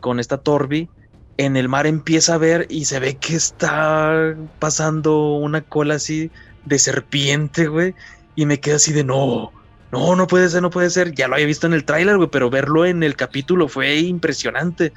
con 0.00 0.18
esta 0.18 0.38
Torbi, 0.38 0.88
en 1.36 1.56
el 1.56 1.68
mar 1.68 1.86
empieza 1.86 2.34
a 2.34 2.38
ver 2.38 2.66
y 2.68 2.84
se 2.84 2.98
ve 2.98 3.16
que 3.16 3.36
está 3.36 4.36
pasando 4.58 5.34
una 5.34 5.62
cola 5.62 5.94
así 5.94 6.30
de 6.64 6.78
serpiente, 6.78 7.66
güey. 7.66 7.94
Y 8.36 8.46
me 8.46 8.58
queda 8.58 8.76
así 8.76 8.92
de 8.92 9.04
no, 9.04 9.52
no, 9.92 10.16
no 10.16 10.26
puede 10.26 10.48
ser, 10.48 10.62
no 10.62 10.70
puede 10.70 10.90
ser. 10.90 11.14
Ya 11.14 11.28
lo 11.28 11.34
había 11.34 11.46
visto 11.46 11.66
en 11.66 11.72
el 11.72 11.84
tráiler, 11.84 12.16
güey, 12.16 12.28
pero 12.30 12.50
verlo 12.50 12.84
en 12.84 13.02
el 13.02 13.14
capítulo 13.14 13.68
fue 13.68 13.98
impresionante. 13.98 14.92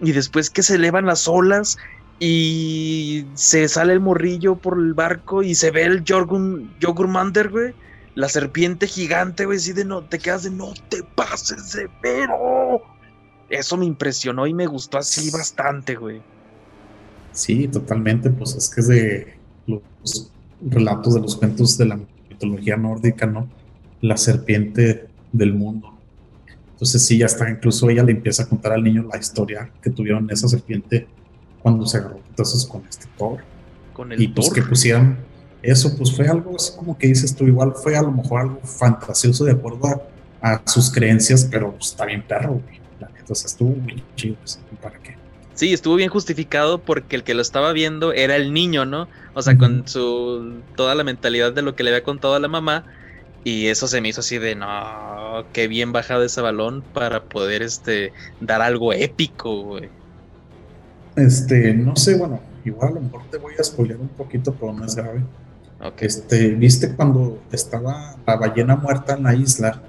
Y 0.00 0.12
después 0.12 0.48
que 0.48 0.62
se 0.62 0.76
elevan 0.76 1.06
las 1.06 1.28
olas 1.28 1.76
y 2.20 3.26
se 3.34 3.68
sale 3.68 3.92
el 3.92 4.00
morrillo 4.00 4.56
por 4.56 4.78
el 4.78 4.94
barco 4.94 5.42
y 5.42 5.54
se 5.54 5.70
ve 5.70 5.84
el 5.84 6.04
Jorgun, 6.06 6.74
Jogurmander, 6.82 7.48
güey. 7.48 7.74
La 8.14 8.28
serpiente 8.28 8.88
gigante, 8.88 9.46
güey, 9.46 9.58
así 9.58 9.72
de 9.72 9.84
no, 9.84 10.02
te 10.02 10.18
quedas 10.18 10.42
de 10.42 10.50
no 10.50 10.72
te 10.88 11.04
pases 11.14 11.72
de 11.72 11.88
pero. 12.02 12.82
Eso 13.48 13.76
me 13.76 13.86
impresionó 13.86 14.46
y 14.46 14.54
me 14.54 14.66
gustó 14.66 14.98
así 14.98 15.30
bastante, 15.30 15.94
güey. 15.94 16.20
Sí, 17.32 17.68
totalmente, 17.68 18.30
pues 18.30 18.56
es 18.56 18.68
que 18.68 18.80
es 18.80 18.88
de 18.88 19.34
los 19.66 20.32
relatos 20.60 21.14
de 21.14 21.20
los 21.20 21.36
cuentos 21.36 21.78
de 21.78 21.86
la 21.86 22.00
mitología 22.28 22.76
nórdica, 22.76 23.26
¿no? 23.26 23.48
La 24.00 24.16
serpiente 24.16 25.06
del 25.30 25.54
mundo. 25.54 25.94
Entonces 26.72 27.04
sí, 27.04 27.18
ya 27.18 27.26
está, 27.26 27.48
incluso 27.48 27.88
ella 27.88 28.02
le 28.02 28.12
empieza 28.12 28.42
a 28.42 28.48
contar 28.48 28.72
al 28.72 28.82
niño 28.82 29.08
la 29.10 29.18
historia 29.18 29.70
que 29.80 29.90
tuvieron 29.90 30.28
esa 30.30 30.48
serpiente 30.48 31.06
cuando 31.62 31.86
se 31.86 31.98
agarró 31.98 32.20
entonces 32.28 32.66
con 32.66 32.84
este 32.88 33.06
Thor. 33.16 33.38
Con 33.92 34.12
el 34.12 34.22
y 34.22 34.28
pues 34.28 34.50
que 34.50 34.62
pusieran 34.62 35.18
eso, 35.62 35.96
pues 35.96 36.14
fue 36.14 36.28
algo 36.28 36.54
así 36.54 36.72
como 36.76 36.96
que 36.96 37.08
dices 37.08 37.34
tú, 37.34 37.46
igual 37.46 37.72
fue 37.74 37.96
a 37.96 38.02
lo 38.02 38.12
mejor 38.12 38.42
algo 38.42 38.60
fantasioso 38.62 39.44
de 39.44 39.52
acuerdo 39.52 40.02
a, 40.40 40.62
sus 40.66 40.90
creencias, 40.90 41.48
pero 41.50 41.72
pues, 41.72 41.90
está 41.90 42.04
bien 42.04 42.22
perro, 42.22 42.60
güey. 42.64 42.78
Entonces 43.18 43.46
estuvo 43.46 43.70
muy 43.70 44.02
chido, 44.14 44.36
pues, 44.36 44.60
¿para 44.80 44.98
qué? 45.00 45.16
Sí, 45.54 45.72
estuvo 45.72 45.96
bien 45.96 46.08
justificado 46.08 46.78
porque 46.78 47.16
el 47.16 47.24
que 47.24 47.34
lo 47.34 47.42
estaba 47.42 47.72
viendo 47.72 48.12
era 48.12 48.36
el 48.36 48.52
niño, 48.52 48.84
¿no? 48.84 49.08
O 49.34 49.42
sea, 49.42 49.58
con 49.58 49.88
su 49.88 50.62
toda 50.76 50.94
la 50.94 51.02
mentalidad 51.02 51.52
de 51.52 51.62
lo 51.62 51.74
que 51.74 51.82
le 51.82 51.90
había 51.90 52.04
contado 52.04 52.34
a 52.34 52.38
la 52.38 52.46
mamá. 52.46 52.84
Y 53.42 53.66
eso 53.66 53.88
se 53.88 54.00
me 54.00 54.08
hizo 54.08 54.20
así 54.20 54.38
de 54.38 54.54
no, 54.54 55.44
qué 55.52 55.66
bien 55.66 55.90
bajado 55.90 56.22
ese 56.22 56.40
balón 56.40 56.82
para 56.94 57.24
poder 57.24 57.62
este 57.62 58.12
dar 58.40 58.62
algo 58.62 58.92
épico, 58.92 59.62
güey. 59.62 59.88
Este, 61.18 61.74
no 61.74 61.96
sé, 61.96 62.16
bueno, 62.16 62.40
igual 62.64 62.92
a 62.92 62.94
lo 62.94 63.00
mejor 63.00 63.22
te 63.30 63.38
voy 63.38 63.54
a 63.58 63.64
spoiler 63.64 63.96
un 63.96 64.08
poquito, 64.08 64.54
pero 64.54 64.72
no 64.72 64.84
es 64.84 64.94
grave. 64.94 65.22
Este, 65.98 66.50
¿viste 66.50 66.94
cuando 66.94 67.42
estaba 67.52 68.16
la 68.26 68.36
ballena 68.36 68.76
muerta 68.76 69.14
en 69.14 69.22
la 69.22 69.34
isla? 69.34 69.80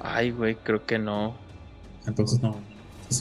Ay, 0.00 0.30
güey, 0.30 0.56
creo 0.56 0.84
que 0.84 0.98
no. 0.98 1.36
Entonces 2.06 2.40
no. 2.40 2.56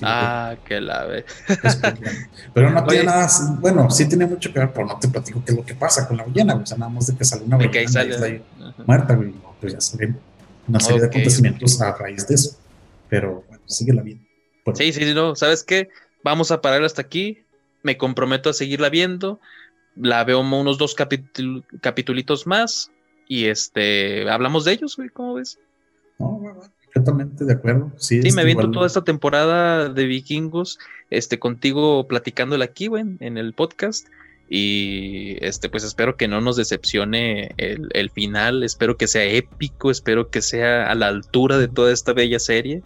ah, 0.04 0.56
que 0.66 0.80
la 0.80 1.06
ve. 1.06 1.26
pero 2.54 2.70
no 2.72 2.84
tiene 2.86 3.06
nada, 3.06 3.28
bueno, 3.60 3.90
sí 3.90 4.08
tiene 4.08 4.26
mucho 4.26 4.52
que 4.54 4.60
ver, 4.60 4.72
pero 4.72 4.88
no 4.88 5.00
te 5.00 5.08
platico 5.08 5.44
qué 5.44 5.52
es 5.52 5.58
lo 5.58 5.66
que 5.66 5.76
pasa 5.76 6.08
con 6.08 6.18
la 6.18 6.24
ballena, 6.24 6.56
o 6.56 6.66
sea, 6.66 6.78
nada 6.78 6.92
más 6.92 7.08
de 7.08 7.16
que 7.16 7.26
sale 7.26 7.46
una 7.46 7.58
ballena 7.58 8.44
muerta, 8.86 9.16
güey, 9.16 9.34
pues 9.60 9.74
ya 9.74 9.82
salen 9.82 10.20
una 10.68 10.80
serie 10.80 11.02
de 11.02 11.08
acontecimientos 11.08 11.82
a 11.82 11.94
raíz 11.96 12.28
de 12.28 12.36
eso. 12.36 12.56
Pero 13.10 13.44
bueno, 13.48 13.64
sigue 13.66 13.92
la 13.92 14.04
vida. 14.04 14.20
Sí, 14.76 14.94
sí, 14.94 15.14
no, 15.14 15.36
¿sabes 15.36 15.64
qué? 15.64 15.90
Vamos 16.24 16.52
a 16.52 16.62
parar 16.62 16.84
hasta 16.84 17.02
aquí. 17.02 17.40
Me 17.84 17.98
comprometo 17.98 18.50
a 18.50 18.54
seguirla 18.54 18.90
viendo. 18.90 19.40
La 19.96 20.24
veo 20.24 20.40
unos 20.40 20.78
dos 20.78 20.96
capítulos 20.96 22.48
más. 22.48 22.92
Y 23.28 23.46
este, 23.46 24.30
hablamos 24.30 24.66
de 24.66 24.74
ellos, 24.74 24.96
güey, 24.98 25.10
¿cómo 25.10 25.36
ves? 25.36 25.60
No, 26.18 26.42
completamente 26.84 27.46
de 27.46 27.54
acuerdo. 27.54 27.92
Sí, 27.98 28.22
sí 28.22 28.32
me 28.32 28.44
viento 28.44 28.72
toda 28.72 28.88
esta 28.88 29.04
temporada 29.04 29.90
de 29.90 30.06
vikingos, 30.06 30.80
este, 31.10 31.38
contigo 31.38 32.08
platicándola 32.08 32.66
aquí, 32.66 32.88
güey, 32.88 33.06
en 33.20 33.38
el 33.38 33.54
podcast. 33.54 34.08
Y 34.50 35.38
este, 35.46 35.70
pues 35.70 35.84
espero 35.84 36.18
que 36.18 36.28
no 36.28 36.42
nos 36.42 36.56
decepcione 36.56 37.52
el, 37.58 37.90
el, 37.94 38.10
final. 38.10 38.64
Espero 38.64 38.98
que 38.98 39.08
sea 39.08 39.24
épico. 39.24 39.92
Espero 39.92 40.32
que 40.32 40.42
sea 40.42 40.90
a 40.90 40.96
la 40.96 41.08
altura 41.08 41.60
de 41.60 41.68
toda 41.68 41.94
esta 41.94 42.14
bella 42.14 42.40
serie. 42.40 42.82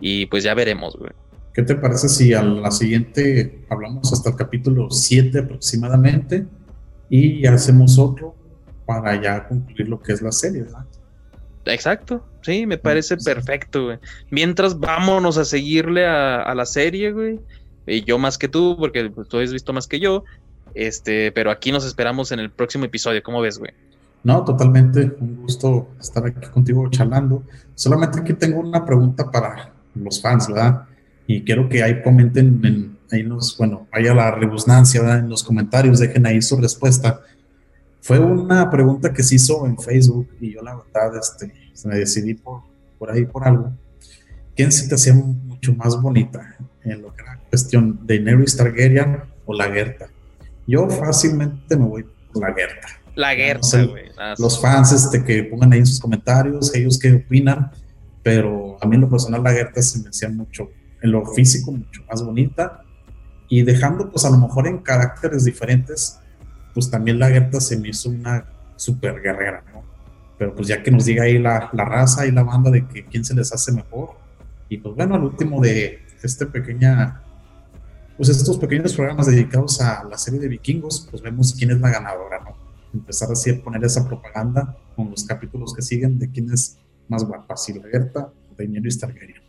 Y 0.00 0.26
pues 0.26 0.44
ya 0.44 0.54
veremos, 0.54 0.96
güey. 0.96 1.12
¿Qué 1.52 1.62
te 1.62 1.74
parece 1.74 2.08
si 2.08 2.34
a 2.34 2.42
la 2.42 2.70
siguiente 2.70 3.64
hablamos 3.68 4.12
hasta 4.12 4.30
el 4.30 4.36
capítulo 4.36 4.90
7 4.90 5.40
aproximadamente 5.40 6.46
y 7.10 7.44
hacemos 7.46 7.98
otro 7.98 8.34
para 8.86 9.20
ya 9.20 9.48
concluir 9.48 9.88
lo 9.88 10.00
que 10.00 10.12
es 10.12 10.22
la 10.22 10.32
serie, 10.32 10.62
¿verdad? 10.62 10.86
Exacto, 11.64 12.24
sí, 12.42 12.64
me 12.64 12.78
parece 12.78 13.16
perfecto, 13.16 13.86
güey. 13.86 13.98
Mientras 14.30 14.78
vámonos 14.78 15.36
a 15.36 15.44
seguirle 15.44 16.06
a, 16.06 16.54
la 16.54 16.64
serie, 16.64 17.12
güey. 17.12 17.40
Y 17.86 18.04
yo 18.04 18.18
más 18.18 18.38
que 18.38 18.48
tú, 18.48 18.76
porque 18.78 19.10
pues, 19.10 19.28
tú 19.28 19.38
has 19.38 19.52
visto 19.52 19.72
más 19.72 19.86
que 19.86 20.00
yo. 20.00 20.24
Este, 20.74 21.32
pero 21.32 21.50
aquí 21.50 21.72
nos 21.72 21.84
esperamos 21.84 22.32
en 22.32 22.40
el 22.40 22.50
próximo 22.50 22.84
episodio. 22.84 23.22
¿Cómo 23.22 23.40
ves, 23.40 23.58
güey? 23.58 23.72
No, 24.24 24.44
totalmente. 24.44 25.12
Un 25.20 25.42
gusto 25.42 25.88
estar 26.00 26.24
aquí 26.24 26.46
contigo 26.48 26.88
charlando. 26.90 27.42
Solamente 27.74 28.20
aquí 28.20 28.32
tengo 28.34 28.60
una 28.60 28.84
pregunta 28.84 29.30
para 29.30 29.72
los 30.04 30.20
fans, 30.20 30.48
¿verdad? 30.48 30.84
Y 31.26 31.42
quiero 31.42 31.68
que 31.68 31.82
ahí 31.82 32.02
comenten, 32.02 32.60
en, 32.64 32.98
ahí 33.10 33.22
nos, 33.22 33.56
bueno, 33.56 33.86
vaya 33.92 34.14
la 34.14 34.30
rebusnancia, 34.30 35.02
¿verdad? 35.02 35.18
En 35.18 35.28
los 35.28 35.42
comentarios, 35.42 35.98
dejen 35.98 36.26
ahí 36.26 36.40
su 36.40 36.56
respuesta. 36.56 37.20
Fue 38.00 38.18
una 38.18 38.70
pregunta 38.70 39.12
que 39.12 39.22
se 39.22 39.34
hizo 39.34 39.66
en 39.66 39.78
Facebook 39.78 40.28
y 40.40 40.54
yo 40.54 40.62
la 40.62 40.76
verdad, 40.76 41.18
este, 41.18 41.52
me 41.84 41.96
decidí 41.96 42.34
por, 42.34 42.62
por 42.98 43.10
ahí, 43.10 43.24
por 43.24 43.46
algo. 43.46 43.72
¿Quién 44.56 44.72
se 44.72 44.88
te 44.88 44.94
hacía 44.94 45.14
mucho 45.14 45.74
más 45.74 46.00
bonita 46.00 46.56
en 46.84 47.02
lo 47.02 47.14
que 47.14 47.22
era 47.22 47.38
cuestión 47.48 48.00
de 48.06 48.18
Daenerys 48.18 48.56
Targaryen 48.56 49.18
o 49.46 49.54
la 49.54 49.64
Gerta? 49.64 50.08
Yo 50.66 50.88
fácilmente 50.88 51.76
me 51.76 51.84
voy 51.84 52.06
por 52.32 52.42
la 52.42 52.54
Gerta. 52.54 52.88
La 53.14 53.34
Gerta, 53.34 53.84
güey. 53.84 54.04
Los 54.38 54.60
fans 54.60 54.92
este, 54.92 55.22
que 55.22 55.44
pongan 55.44 55.72
ahí 55.72 55.84
sus 55.84 56.00
comentarios, 56.00 56.74
ellos 56.74 56.98
qué 56.98 57.12
opinan 57.14 57.70
pero 58.28 58.76
a 58.78 58.86
mí 58.86 58.96
en 58.96 59.00
lo 59.00 59.08
personal 59.08 59.42
la 59.42 59.52
Gerta 59.52 59.80
se 59.80 60.02
me 60.02 60.10
hacía 60.10 60.28
mucho, 60.28 60.68
en 61.00 61.12
lo 61.12 61.24
físico, 61.24 61.72
mucho 61.72 62.02
más 62.10 62.22
bonita. 62.22 62.82
Y 63.48 63.62
dejando, 63.62 64.10
pues 64.10 64.26
a 64.26 64.30
lo 64.30 64.36
mejor 64.36 64.66
en 64.66 64.80
caracteres 64.80 65.46
diferentes, 65.46 66.20
pues 66.74 66.90
también 66.90 67.18
la 67.18 67.30
Gerta 67.30 67.58
se 67.58 67.78
me 67.78 67.88
hizo 67.88 68.10
una 68.10 68.44
super 68.76 69.22
guerrera, 69.22 69.64
¿no? 69.72 69.82
Pero 70.36 70.54
pues 70.54 70.68
ya 70.68 70.82
que 70.82 70.90
nos 70.90 71.06
diga 71.06 71.22
ahí 71.22 71.38
la, 71.38 71.70
la 71.72 71.86
raza 71.86 72.26
y 72.26 72.30
la 72.30 72.42
banda 72.42 72.70
de 72.70 72.86
que 72.86 73.06
quién 73.06 73.24
se 73.24 73.34
les 73.34 73.50
hace 73.50 73.72
mejor. 73.72 74.10
Y 74.68 74.76
pues 74.76 74.94
bueno, 74.94 75.14
al 75.14 75.24
último 75.24 75.62
de 75.62 76.00
este 76.22 76.44
pequeña, 76.44 77.22
pues 78.18 78.28
estos 78.28 78.58
pequeños 78.58 78.92
programas 78.92 79.28
dedicados 79.28 79.80
a 79.80 80.04
la 80.04 80.18
serie 80.18 80.38
de 80.38 80.48
vikingos, 80.48 81.08
pues 81.10 81.22
vemos 81.22 81.54
quién 81.54 81.70
es 81.70 81.80
la 81.80 81.88
ganadora, 81.88 82.40
¿no? 82.40 82.58
empezar 82.92 83.30
así 83.32 83.50
a 83.50 83.62
poner 83.62 83.82
esa 83.84 84.06
propaganda 84.06 84.76
con 84.96 85.10
los 85.10 85.24
capítulos 85.24 85.72
que 85.74 85.80
siguen 85.80 86.18
de 86.18 86.30
quién 86.30 86.52
es 86.52 86.78
más 87.08 87.24
guapa, 87.24 87.56
si 87.56 87.74
la 87.74 87.88
Gerta 87.88 88.32
o 88.50 88.54
Daenerys 88.56 88.98
Targaryen. 88.98 89.48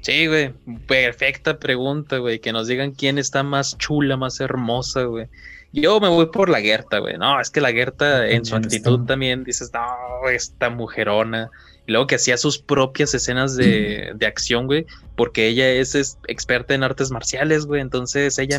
Sí, 0.00 0.26
güey, 0.26 0.52
perfecta 0.86 1.58
pregunta, 1.58 2.18
güey, 2.18 2.38
que 2.38 2.52
nos 2.52 2.68
digan 2.68 2.92
quién 2.92 3.18
está 3.18 3.42
más 3.42 3.76
chula, 3.78 4.16
más 4.16 4.40
hermosa, 4.40 5.02
güey. 5.04 5.26
Yo 5.72 6.00
me 6.00 6.08
voy 6.08 6.26
por 6.26 6.48
la 6.48 6.60
Gerta, 6.60 6.98
güey. 6.98 7.18
No, 7.18 7.40
es 7.40 7.50
que 7.50 7.60
la 7.60 7.72
Gerta 7.72 8.26
en 8.26 8.44
su 8.44 8.56
actitud 8.56 9.04
también 9.04 9.44
dices, 9.44 9.70
no, 9.74 10.28
esta 10.30 10.70
mujerona. 10.70 11.50
Y 11.86 11.92
luego 11.92 12.06
que 12.06 12.14
hacía 12.14 12.36
sus 12.38 12.58
propias 12.58 13.12
escenas 13.14 13.56
de, 13.56 14.12
de 14.16 14.26
acción, 14.26 14.66
güey, 14.66 14.86
porque 15.14 15.48
ella 15.48 15.68
es, 15.68 15.94
es, 15.94 16.18
experta 16.26 16.74
en 16.74 16.84
artes 16.84 17.10
marciales, 17.10 17.66
güey. 17.66 17.82
Entonces 17.82 18.38
ella 18.38 18.58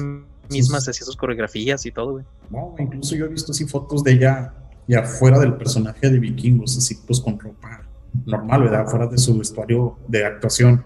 misma 0.50 0.82
se 0.82 0.92
hacía 0.92 1.06
sus 1.06 1.16
coreografías 1.16 1.86
y 1.86 1.92
todo, 1.92 2.12
güey. 2.12 2.26
No, 2.52 2.76
incluso 2.78 3.16
yo 3.16 3.26
he 3.26 3.30
visto 3.30 3.54
así 3.54 3.66
fotos 3.66 4.04
de 4.04 4.12
ella 4.12 4.54
ya 4.88 5.04
fuera 5.04 5.40
del 5.40 5.56
personaje 5.56 6.10
de 6.10 6.20
vikingos, 6.20 6.78
así 6.78 6.96
pues 7.08 7.20
con 7.20 7.40
ropa 7.40 7.89
normal, 8.26 8.64
¿verdad? 8.64 8.88
Fuera 8.88 9.08
de 9.08 9.18
su 9.18 9.38
vestuario 9.38 9.98
de 10.08 10.26
actuación. 10.26 10.86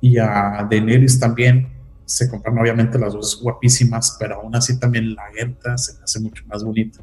Y 0.00 0.18
a 0.18 0.66
Daenerys 0.68 1.20
también 1.20 1.68
se 2.04 2.28
compran 2.28 2.58
obviamente 2.58 2.98
las 2.98 3.12
dos 3.12 3.40
guapísimas, 3.40 4.16
pero 4.18 4.36
aún 4.36 4.54
así 4.54 4.78
también 4.78 5.14
la 5.14 5.24
Gerta 5.32 5.78
se 5.78 6.02
hace 6.02 6.20
mucho 6.20 6.44
más 6.46 6.64
bonita. 6.64 7.00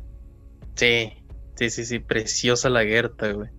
Sí, 0.75 1.13
sí, 1.55 1.69
sí, 1.69 1.85
sí, 1.85 1.99
preciosa 1.99 2.69
la 2.69 2.83
Gerta, 2.83 3.31
güey. 3.31 3.49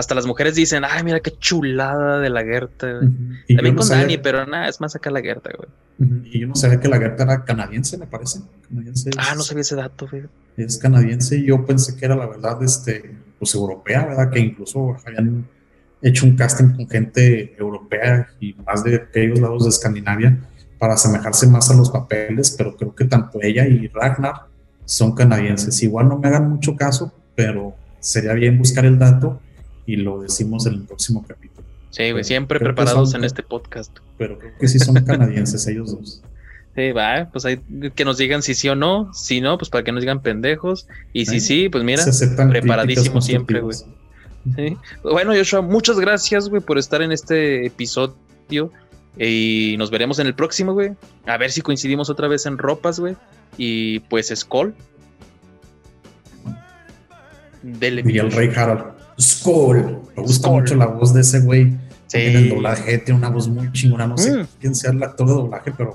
Hasta 0.00 0.14
las 0.14 0.24
mujeres 0.24 0.54
dicen, 0.54 0.82
ay, 0.88 1.04
mira 1.04 1.20
qué 1.20 1.30
chulada 1.30 2.20
de 2.20 2.30
la 2.30 2.42
Gerta. 2.42 3.00
También 3.46 3.76
con 3.76 3.86
Dani, 3.86 4.16
pero 4.16 4.46
nada, 4.46 4.66
es 4.66 4.80
más 4.80 4.96
acá 4.96 5.10
la 5.10 5.20
Gerta, 5.20 5.50
güey. 5.54 5.68
Y 6.24 6.40
yo 6.40 6.48
no 6.48 6.54
sabía 6.54 6.80
que 6.80 6.88
la 6.88 6.96
Gerta 6.96 7.24
era 7.24 7.44
canadiense, 7.44 7.98
me 7.98 8.06
parece. 8.06 8.40
ah, 9.18 9.34
no 9.36 9.42
sabía 9.42 9.60
ese 9.60 9.76
dato, 9.76 10.08
güey. 10.10 10.22
Es 10.56 10.78
canadiense 10.78 11.36
y 11.36 11.44
yo 11.44 11.66
pensé 11.66 11.96
que 11.96 12.06
era 12.06 12.16
la 12.16 12.26
verdad, 12.26 12.62
este, 12.62 13.14
pues 13.38 13.54
europea, 13.54 14.06
¿verdad? 14.06 14.30
Que 14.30 14.38
incluso 14.38 14.96
habían 15.06 15.46
hecho 16.00 16.24
un 16.24 16.34
casting 16.34 16.70
con 16.76 16.88
gente 16.88 17.54
europea 17.58 18.30
y 18.40 18.54
más 18.54 18.82
de 18.82 18.96
aquellos 18.96 19.38
lados 19.38 19.64
de 19.64 19.68
Escandinavia 19.68 20.38
para 20.78 20.94
asemejarse 20.94 21.46
más 21.46 21.70
a 21.70 21.74
los 21.74 21.90
papeles, 21.90 22.54
pero 22.56 22.74
creo 22.74 22.94
que 22.94 23.04
tanto 23.04 23.38
ella 23.42 23.66
y 23.66 23.86
Ragnar 23.88 24.46
son 24.86 25.14
canadienses. 25.14 25.82
Igual 25.82 26.08
no 26.08 26.16
me 26.18 26.28
hagan 26.28 26.48
mucho 26.48 26.74
caso, 26.74 27.12
pero 27.36 27.74
sería 27.98 28.32
bien 28.32 28.56
buscar 28.56 28.86
el 28.86 28.98
dato 28.98 29.42
y 29.86 29.96
lo 29.96 30.20
decimos 30.20 30.66
en 30.66 30.74
el 30.74 30.80
próximo 30.82 31.24
capítulo. 31.26 31.66
Sí, 31.90 32.12
siempre 32.22 32.60
preparados 32.60 33.14
en 33.14 33.24
este 33.24 33.42
podcast. 33.42 33.96
Pero 34.16 34.38
creo 34.38 34.52
que 34.58 34.68
sí 34.68 34.78
son 34.78 34.94
canadienses 35.04 35.66
ellos 35.66 35.92
dos. 35.96 36.22
Sí, 36.76 36.92
va, 36.92 37.28
pues 37.32 37.44
hay 37.44 37.60
que 37.96 38.04
nos 38.04 38.16
digan 38.16 38.42
si 38.42 38.54
sí 38.54 38.68
o 38.68 38.76
no. 38.76 39.12
Si 39.12 39.40
no, 39.40 39.58
pues 39.58 39.70
para 39.70 39.82
que 39.82 39.90
nos 39.90 40.02
digan 40.02 40.22
pendejos. 40.22 40.86
Y 41.12 41.26
si 41.26 41.40
sí, 41.40 41.68
pues 41.68 41.82
mira, 41.82 42.04
preparadísimo 42.48 43.20
siempre, 43.20 43.60
güey. 43.60 43.76
Sí. 44.56 44.76
Bueno, 45.02 45.34
Joshua, 45.34 45.62
muchas 45.62 45.98
gracias, 45.98 46.48
güey, 46.48 46.62
por 46.62 46.78
estar 46.78 47.02
en 47.02 47.12
este 47.12 47.66
episodio. 47.66 48.72
Y 49.18 49.74
nos 49.78 49.90
veremos 49.90 50.20
en 50.20 50.28
el 50.28 50.34
próximo, 50.34 50.72
güey. 50.72 50.92
A 51.26 51.36
ver 51.36 51.50
si 51.50 51.60
coincidimos 51.60 52.08
otra 52.08 52.28
vez 52.28 52.46
en 52.46 52.56
ropas, 52.56 53.00
güey. 53.00 53.16
Y 53.58 53.98
pues 54.00 54.32
Skull. 54.34 54.72
Dele, 57.62 58.02
y 58.06 58.18
el 58.18 58.30
Rey 58.30 58.50
Harold. 58.54 58.99
Skull. 59.20 60.00
Me 60.16 60.22
gusta 60.22 60.48
mucho 60.48 60.74
la 60.74 60.86
voz 60.86 61.12
de 61.12 61.20
ese 61.20 61.40
güey. 61.40 61.76
Sí. 62.06 62.18
En 62.18 62.36
el 62.36 62.48
doblaje 62.48 62.98
tiene 62.98 63.18
una 63.18 63.28
voz 63.28 63.48
muy 63.48 63.70
chingona. 63.72 64.06
No 64.06 64.18
sé 64.18 64.36
mm. 64.36 64.46
quién 64.60 64.74
sea 64.74 64.90
el 64.90 65.02
actor 65.02 65.26
de 65.28 65.34
doblaje, 65.34 65.72
pero 65.76 65.94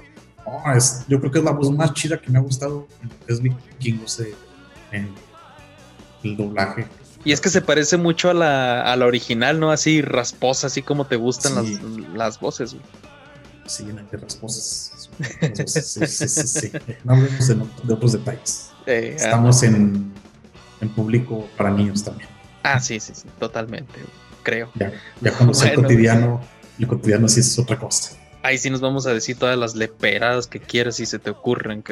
es, 0.75 1.05
yo 1.07 1.19
creo 1.19 1.31
que 1.31 1.39
es 1.39 1.45
la 1.45 1.51
voz 1.51 1.71
más 1.71 1.93
chida 1.93 2.17
que 2.17 2.29
me 2.31 2.37
ha 2.37 2.41
gustado 2.41 2.87
es 3.27 3.41
Vikingos 3.41 4.21
en 4.91 5.09
el 6.23 6.37
doblaje. 6.37 6.87
Y 7.23 7.31
es 7.31 7.41
que 7.41 7.49
se 7.49 7.61
parece 7.61 7.97
mucho 7.97 8.29
a 8.29 8.33
la, 8.33 8.81
a 8.81 8.95
la 8.95 9.05
original, 9.05 9.59
¿no? 9.59 9.71
Así 9.71 10.01
rasposa, 10.01 10.67
así 10.67 10.83
como 10.83 11.05
te 11.05 11.15
gustan 11.15 11.55
las, 11.55 11.65
las, 12.13 12.39
voces. 12.39 12.73
Güey. 12.73 12.85
Sí, 13.65 13.85
de 13.85 14.17
rasposas. 14.17 15.09
Sí, 15.65 15.81
sí, 15.81 16.27
sí, 16.27 16.27
sí, 16.27 16.71
No 17.03 17.13
hablemos 17.13 17.47
de, 17.47 17.55
de 17.55 17.93
otros 17.93 18.11
detalles. 18.11 18.71
Estamos 18.85 19.63
en, 19.63 20.13
en, 20.81 20.89
público 20.89 21.47
para 21.57 21.71
niños 21.71 22.03
también. 22.03 22.29
Ah, 22.65 22.79
sí, 22.79 22.99
sí, 22.99 23.13
sí, 23.15 23.27
totalmente, 23.39 23.99
creo. 24.43 24.71
Ya, 24.75 24.91
ya 25.21 25.31
cuando 25.33 25.63
el 25.63 25.73
cotidiano, 25.75 26.41
el 26.79 26.87
cotidiano 26.87 27.27
sí 27.29 27.39
es 27.39 27.59
otra 27.59 27.77
cosa 27.77 28.17
ahí 28.45 28.59
sí 28.59 28.69
nos 28.69 28.79
vamos 28.79 29.07
a 29.07 29.13
decir 29.13 29.37
todas 29.37 29.57
las 29.57 29.75
leperadas 29.75 30.45
que 30.45 30.59
quieras 30.59 30.99
y 30.99 31.07
se 31.07 31.17
te 31.17 31.31
ocurren. 31.31 31.83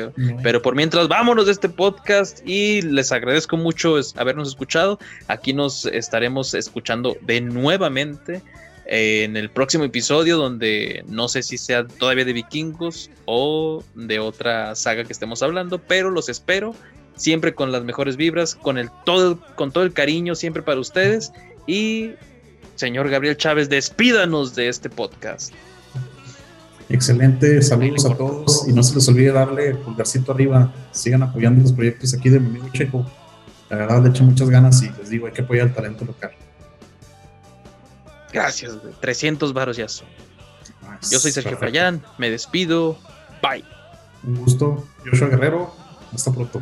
Pero 0.44 0.62
por 0.62 0.76
mientras, 0.76 1.08
vámonos 1.08 1.48
de 1.48 1.52
este 1.52 1.68
podcast 1.68 2.48
y 2.48 2.84
les 2.84 3.12
agradezco 3.12 3.58
mucho 3.58 3.96
habernos 4.16 4.50
escuchado. 4.50 5.00
Aquí 5.28 5.52
nos 5.54 5.86
estaremos 5.88 6.54
escuchando 6.54 7.18
de 7.22 7.42
nuevamente 7.42 8.44
en 8.86 9.36
el 9.36 9.50
próximo 9.50 9.86
episodio 9.86 10.38
donde 10.38 11.04
no 11.08 11.28
sé 11.28 11.42
si 11.42 11.58
sea 11.58 11.88
todavía 11.88 12.26
de 12.26 12.34
vikingos 12.34 13.10
o 13.26 13.84
de 13.96 14.20
otra 14.20 14.76
saga 14.76 15.06
que 15.06 15.14
estemos 15.14 15.42
hablando, 15.42 15.80
pero 15.80 16.12
los 16.12 16.30
espero 16.30 16.76
siempre 17.16 17.54
con 17.54 17.72
las 17.72 17.84
mejores 17.84 18.18
vibras, 18.18 18.56
con 18.56 18.78
el 18.78 18.90
todo 19.06 19.40
con 19.56 19.72
todo 19.72 19.84
el 19.84 19.94
cariño 19.94 20.36
siempre 20.36 20.64
para 20.64 20.80
ustedes 20.80 21.32
y 21.68 22.12
señor 22.76 23.10
Gabriel 23.10 23.38
Chávez, 23.38 23.70
despídanos 23.70 24.56
de 24.56 24.70
este 24.70 24.90
podcast. 24.90 25.54
Excelente, 26.90 27.62
saludos 27.62 28.06
a 28.06 28.16
todos 28.16 28.68
y 28.68 28.74
no 28.74 28.84
se 28.84 28.96
les 28.96 29.08
olvide 29.08 29.32
darle 29.32 29.76
pulgarcito 29.76 30.32
arriba. 30.32 30.74
Sigan 30.92 31.24
apoyando 31.24 31.62
los 31.62 31.72
proyectos 31.72 32.14
aquí 32.14 32.30
de 32.30 32.40
mi 32.40 32.48
amigo 32.50 32.70
Checo. 32.74 33.10
La 33.70 33.78
verdad 33.78 34.04
le 34.04 34.10
echo 34.10 34.24
muchas 34.24 34.50
ganas 34.50 34.84
y 34.84 34.90
les 34.90 35.10
digo, 35.10 35.26
hay 35.26 35.34
que 35.34 35.42
apoyar 35.42 35.68
el 35.68 35.74
talento 35.74 36.06
local. 36.06 36.32
Gracias, 38.32 38.78
300 39.00 39.54
varos 39.54 39.78
ya 39.78 39.88
son. 39.88 40.08
Yo 41.10 41.20
soy 41.20 41.32
Sergio 41.32 41.58
Fayán, 41.58 42.04
me 42.18 42.30
despido. 42.30 42.98
Bye. 43.42 43.64
Un 44.24 44.36
gusto, 44.36 44.88
Joshua 45.06 45.30
Guerrero. 45.30 45.74
Hasta 46.14 46.32
pronto. 46.32 46.62